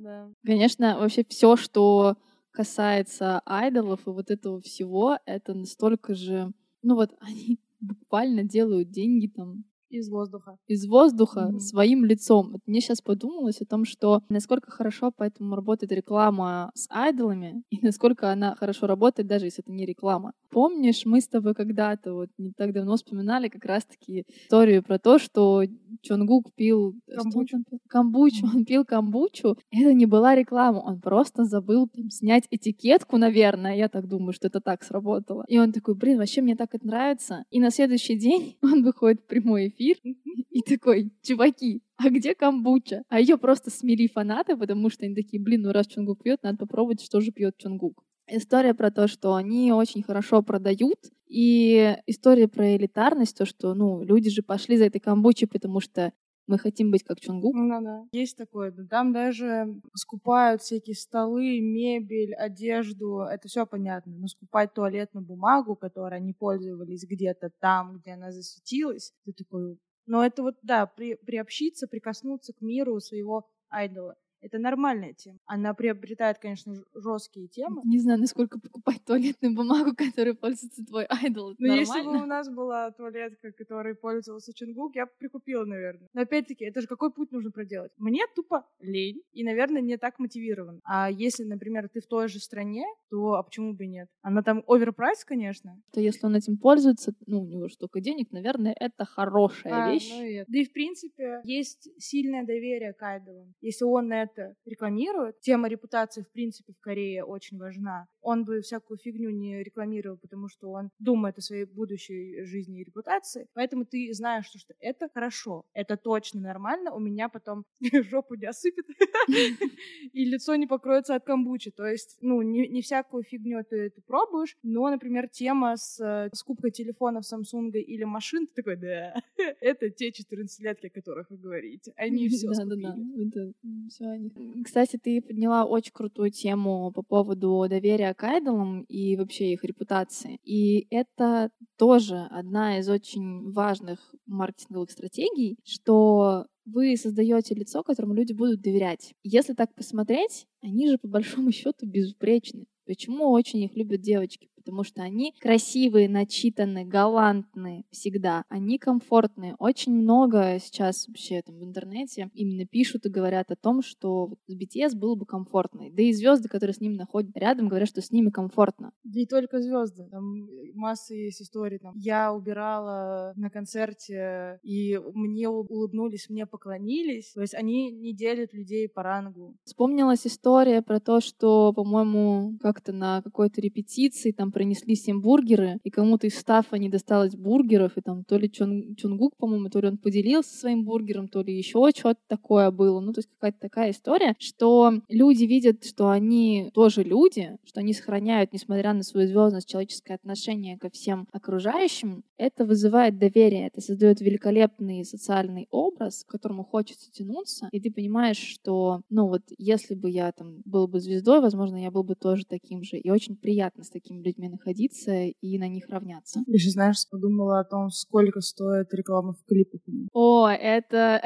[0.45, 2.16] Конечно, вообще все, что
[2.53, 6.53] касается айдолов и вот этого всего, это настолько же...
[6.82, 9.64] Ну вот они буквально делают деньги там
[9.99, 10.57] из воздуха.
[10.66, 11.59] Из воздуха mm-hmm.
[11.59, 12.57] своим лицом.
[12.66, 18.30] Мне сейчас подумалось о том, что насколько хорошо поэтому работает реклама с айдолами, и насколько
[18.30, 20.32] она хорошо работает, даже если это не реклама.
[20.51, 25.18] Помнишь, мы с тобой когда-то вот не так давно вспоминали как раз-таки историю про то,
[25.18, 25.62] что
[26.03, 26.95] Чонгук пил...
[27.16, 27.57] Камбучу.
[27.57, 28.47] Он, камбучу.
[28.47, 29.57] Он пил камбучу.
[29.70, 30.78] Это не была реклама.
[30.78, 33.76] Он просто забыл там, снять этикетку, наверное.
[33.76, 35.45] Я так думаю, что это так сработало.
[35.49, 37.45] И он такой, блин, вообще мне так это нравится.
[37.51, 40.14] И на следующий день он выходит в прямой эфир эфир
[40.51, 43.03] и такой, чуваки, а где камбуча?
[43.09, 46.59] А ее просто смели фанаты, потому что они такие, блин, ну раз Чунгук пьет, надо
[46.59, 48.05] попробовать, что же пьет Чунгук.
[48.26, 54.03] История про то, что они очень хорошо продают, и история про элитарность, то, что, ну,
[54.03, 56.12] люди же пошли за этой камбучей, потому что
[56.47, 57.55] мы хотим быть как Чунгук.
[57.55, 58.05] Ну да.
[58.12, 58.70] Есть такое.
[58.70, 58.84] Да.
[58.84, 63.20] Там даже скупают всякие столы, мебель, одежду.
[63.20, 64.12] Это все понятно.
[64.16, 69.78] Но скупать туалетную бумагу, которой они пользовались где-то там, где она засветилась, ты такой...
[70.07, 74.16] Но это вот, да, при, приобщиться, прикоснуться к миру своего айдола.
[74.45, 75.38] Это нормальная тема.
[75.47, 77.80] Она приобретает, конечно, жесткие темы.
[77.84, 81.53] Не знаю, насколько покупать туалетную бумагу, которой пользуется твой айдол.
[81.53, 81.80] Это Но нормально?
[81.80, 86.09] если бы у нас была туалетка, которой пользовался Чонгук, я бы прикупила, наверное.
[86.12, 87.92] Но опять-таки, это же какой путь нужно проделать?
[87.97, 90.80] Мне тупо лень и, наверное, не так мотивирован.
[90.84, 94.09] А если, например, ты в той же стране, то а почему бы и нет?
[94.20, 95.80] Она там overprice, конечно.
[95.92, 100.11] То если он этим пользуется, ну, у него столько денег, наверное, это хорошая а, вещь.
[100.12, 103.55] Ну и да и, в принципе, есть сильное доверие к айдолам.
[103.61, 105.41] Если он это это рекламирует.
[105.41, 108.07] Тема репутации, в принципе, в Корее очень важна.
[108.25, 112.85] Он бы всякую фигню не рекламировал, потому что он думает о своей будущей жизни и
[112.85, 113.47] репутации.
[113.55, 117.64] Поэтому ты знаешь, что, что это хорошо, это точно нормально, у меня потом
[118.11, 118.87] жопу не осыпет,
[120.12, 121.70] и лицо не покроется от камбучи.
[121.70, 126.31] То есть, ну, не, не всякую фигню ты, ты пробуешь, но, например, тема с э,
[126.33, 129.14] скупкой телефонов Samsung или машин, ты такой, да,
[129.61, 131.93] это те 14-летки, о которых вы говорите.
[131.97, 133.53] Они все да, да, да, это
[133.89, 134.33] все они.
[134.64, 140.39] Кстати, ты подняла очень крутую тему по поводу доверия к айдолам и вообще их репутации.
[140.45, 148.33] И это тоже одна из очень важных маркетинговых стратегий, что вы создаете лицо, которому люди
[148.33, 149.15] будут доверять.
[149.23, 152.67] Если так посмотреть, они же по большому счету безупречны.
[152.87, 154.49] Почему очень их любят девочки?
[154.65, 158.45] Потому что они красивые, начитанные, галантные всегда.
[158.49, 159.55] Они комфортные.
[159.59, 164.57] Очень много сейчас вообще там в интернете именно пишут и говорят о том, что с
[164.57, 165.91] BTS было бы комфортно.
[165.91, 168.93] Да и звезды, которые с ними находят рядом, говорят, что с ними комфортно.
[169.05, 170.09] Да и только звезды.
[170.11, 171.79] Там масса есть историй.
[171.79, 177.33] Там, я убирала на концерте, и мне улыбнулись, мне поклонились.
[177.33, 179.57] То есть они не делят людей по рангу.
[179.65, 185.91] Вспомнилась история про то, что, по-моему, как-то на какой-то репетиции там принесли всем бургеры, и
[185.91, 189.89] кому-то из стафа не досталось бургеров, и там то ли Чон, Чунгук, по-моему, то ли
[189.89, 193.01] он поделился своим бургером, то ли еще что-то такое было.
[193.01, 197.93] Ну, то есть какая-то такая история, что люди видят, что они тоже люди, что они
[197.93, 204.20] сохраняют, несмотря на свою звездность, человеческое отношение ко всем окружающим, это вызывает доверие, это создает
[204.20, 210.11] великолепный социальный образ, к которому хочется тянуться, и ты понимаешь, что, ну вот, если бы
[210.11, 212.99] я там был бы звездой, возможно, я был бы тоже таким же.
[212.99, 216.41] И очень приятно с такими людьми находиться и на них равняться.
[216.47, 219.80] Я сейчас, знаешь, подумала о том, сколько стоит реклама в клипах.
[220.12, 221.22] О, это...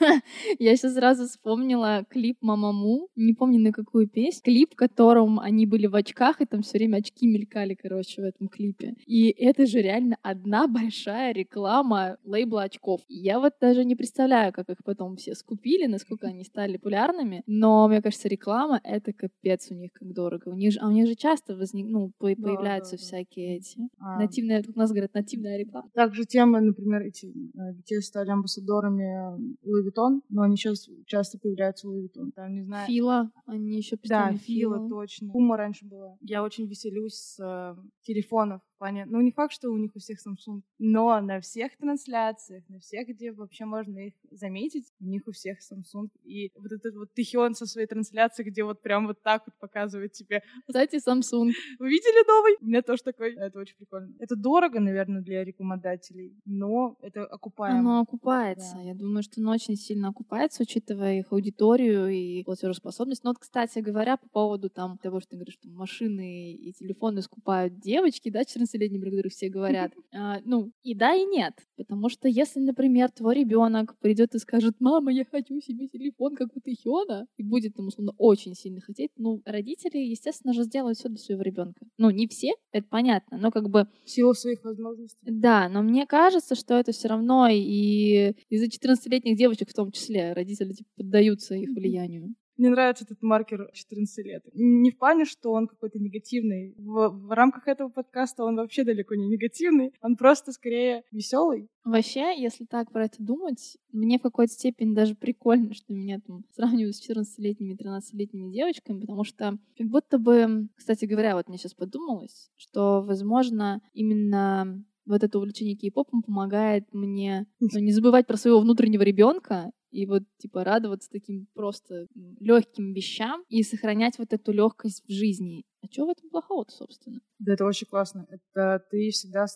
[0.58, 5.66] я сейчас сразу вспомнила клип Мамаму, не помню на какую песню, клип, в котором они
[5.66, 8.94] были в очках, и там все время очки мелькали, короче, в этом клипе.
[9.06, 13.00] И это же реально одна большая реклама лейбла очков.
[13.08, 17.88] Я вот даже не представляю, как их потом все скупили, насколько они стали популярными, но
[17.88, 20.48] мне кажется, реклама— это капец у них как дорого.
[20.48, 23.58] У них же, а у них же часто возник, ну, по да, появляются да, всякие
[23.58, 24.18] эти а.
[24.18, 25.88] нативные, у нас говорят, нативная реклама.
[25.94, 31.86] Также темы, например, эти, э, те стали амбассадорами Louis Vuitton, но они сейчас часто появляются
[31.86, 32.30] в Louis Vuitton.
[32.34, 32.86] Там, не знаю...
[32.86, 35.30] Фила, они еще Да, Фила, Фила, точно.
[35.30, 36.16] Пума раньше была.
[36.20, 40.18] Я очень веселюсь с э, телефонов плане, ну не факт, что у них у всех
[40.18, 40.36] Samsung,
[40.78, 45.58] но на всех трансляциях, на всех, где вообще можно их заметить, у них у всех
[45.58, 46.08] Samsung.
[46.24, 50.12] И вот этот вот Тихион со своей трансляцией, где вот прям вот так вот показывает
[50.12, 50.42] тебе.
[50.66, 51.50] Кстати, Samsung.
[51.78, 52.56] Вы видели новый?
[52.60, 53.34] У меня тоже такой.
[53.34, 54.14] Это очень прикольно.
[54.18, 57.78] Это дорого, наверное, для рекламодателей, но это окупаемо.
[57.78, 58.76] Оно окупается.
[58.76, 58.82] Да.
[58.82, 63.24] Я думаю, что оно очень сильно окупается, учитывая их аудиторию и платежеспособность.
[63.24, 67.22] Но вот, кстати говоря, по поводу там того, что ты говоришь, что машины и телефоны
[67.22, 69.92] скупают девочки, да, 14 14-летним, про которых все говорят.
[70.30, 71.54] А, ну, и да, и нет.
[71.76, 76.56] Потому что если, например, твой ребенок придет и скажет, мама, я хочу себе телефон, как
[76.56, 81.08] у Тихиона, и будет там, условно, очень сильно хотеть, ну, родители, естественно же, сделают все
[81.08, 81.84] для своего ребенка.
[81.98, 83.88] Ну, не все, это понятно, но как бы...
[84.04, 85.18] В силу своих возможностей.
[85.22, 90.32] Да, но мне кажется, что это все равно и из-за 14-летних девочек в том числе
[90.32, 92.34] родители типа, поддаются их влиянию.
[92.60, 94.44] Мне нравится этот маркер 14 лет.
[94.52, 96.74] Не в плане, что он какой-то негативный.
[96.76, 99.94] В, в рамках этого подкаста он вообще далеко не негативный.
[100.02, 101.70] Он просто скорее веселый.
[101.84, 106.44] Вообще, если так про это думать, мне в какой-то степени даже прикольно, что меня там
[106.54, 111.72] сравнивают с 14-летними, 13-летними девочками, потому что как будто бы, кстати говоря, вот мне сейчас
[111.72, 118.60] подумалось, что, возможно, именно вот это увлечение кей-попом помогает мне ну, не забывать про своего
[118.60, 122.06] внутреннего ребенка и вот типа радоваться таким просто
[122.38, 125.64] легким вещам и сохранять вот эту легкость в жизни.
[125.82, 127.20] А что в этом плохого-то, собственно?
[127.38, 128.26] Да, это очень классно.
[128.28, 129.46] Это ты всегда,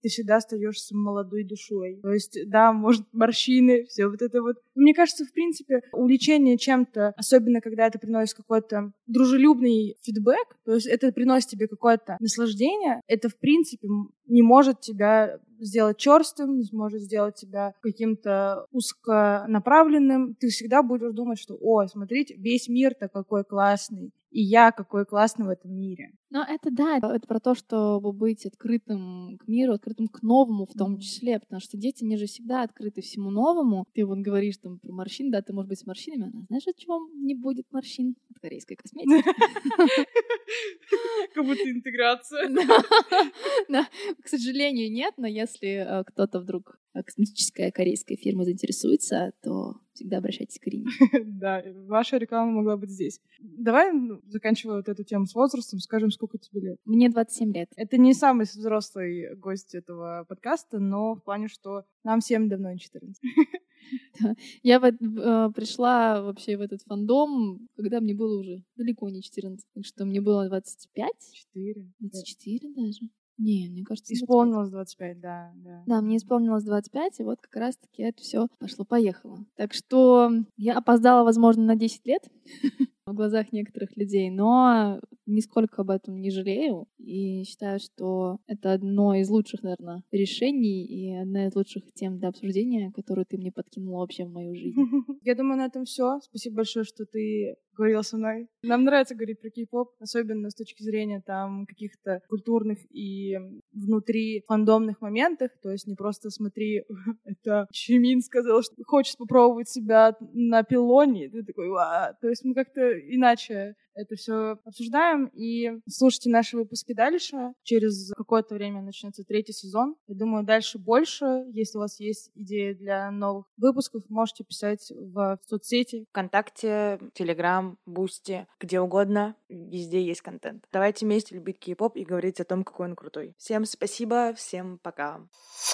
[0.00, 1.98] ты всегда остаешься молодой душой.
[2.00, 4.56] То есть, да, может, морщины, все вот это вот.
[4.76, 10.86] Мне кажется, в принципе, увлечение чем-то, особенно когда это приносит какой-то дружелюбный фидбэк, то есть
[10.86, 13.88] это приносит тебе какое-то наслаждение, это, в принципе,
[14.26, 20.34] не может тебя сделать черстым, не сможет сделать тебя каким-то узконаправленным.
[20.34, 25.46] Ты всегда будешь думать, что, о, смотрите, весь мир-то какой классный и я какой классный
[25.46, 26.12] в этом мире.
[26.30, 30.72] Но это да, это про то, чтобы быть открытым к миру, открытым к новому в
[30.72, 33.84] том числе, потому что дети, они же всегда открыты всему новому.
[33.94, 36.76] Ты вот говоришь там про морщин, да, ты можешь быть с морщинами, а знаешь, от
[36.76, 38.16] чего не будет морщин?
[38.30, 39.22] От корейской косметики.
[41.34, 42.48] Как будто интеграция.
[43.68, 43.88] Да,
[44.22, 50.18] к сожалению, нет, но если э, кто-то вдруг э, косметическая корейская фирма заинтересуется, то всегда
[50.18, 50.86] обращайтесь к Ирине.
[51.24, 53.20] Да, ваша реклама могла быть здесь.
[53.40, 56.78] Давай, ну, заканчивая вот эту тему с возрастом, скажем, сколько тебе лет?
[56.84, 57.68] Мне 27 лет.
[57.76, 62.78] Это не самый взрослый гость этого подкаста, но в плане, что нам всем давно не
[62.78, 63.20] 14.
[64.62, 69.66] Я вот, э, пришла вообще в этот фандом, когда мне было уже далеко не 14.
[69.74, 71.10] Так что мне было 25.
[71.32, 71.92] 4.
[71.98, 73.00] 24 даже.
[73.38, 75.82] Не, мне кажется, исполнилось 25, да, да.
[75.86, 79.44] Да, мне исполнилось 25, и вот как раз-таки это все пошло-поехало.
[79.56, 82.22] Так что я опоздала, возможно, на 10 лет
[83.06, 89.14] в глазах некоторых людей, но нисколько об этом не жалею и считаю, что это одно
[89.14, 94.00] из лучших, наверное, решений и одна из лучших тем для обсуждения, которую ты мне подкинула
[94.00, 94.76] вообще в мою жизнь.
[95.22, 96.20] Я думаю, на этом все.
[96.22, 98.48] Спасибо большое, что ты говорил со мной.
[98.62, 103.38] Нам нравится говорить про кей-поп, особенно с точки зрения там каких-то культурных и
[103.72, 105.50] внутри фандомных моментах.
[105.62, 106.84] То есть не просто смотри,
[107.24, 111.28] это Чимин сказал, что хочет попробовать себя на пилоне.
[111.28, 112.16] Ты такой, Ва!
[112.20, 115.26] То есть мы как-то иначе это все обсуждаем.
[115.34, 117.52] И слушайте наши выпуски дальше.
[117.62, 119.96] Через какое-то время начнется третий сезон.
[120.06, 121.44] Я думаю, дальше больше.
[121.52, 126.06] Если у вас есть идеи для новых выпусков, можете писать в соцсети.
[126.10, 129.36] Вконтакте, Телеграм, Boosty, где угодно.
[129.48, 130.64] Везде есть контент.
[130.72, 133.34] Давайте вместе любить кей-поп и говорить о том, какой он крутой.
[133.38, 135.20] Всем спасибо, всем пока.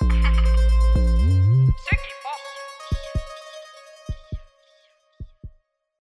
[0.01, 0.88] thank you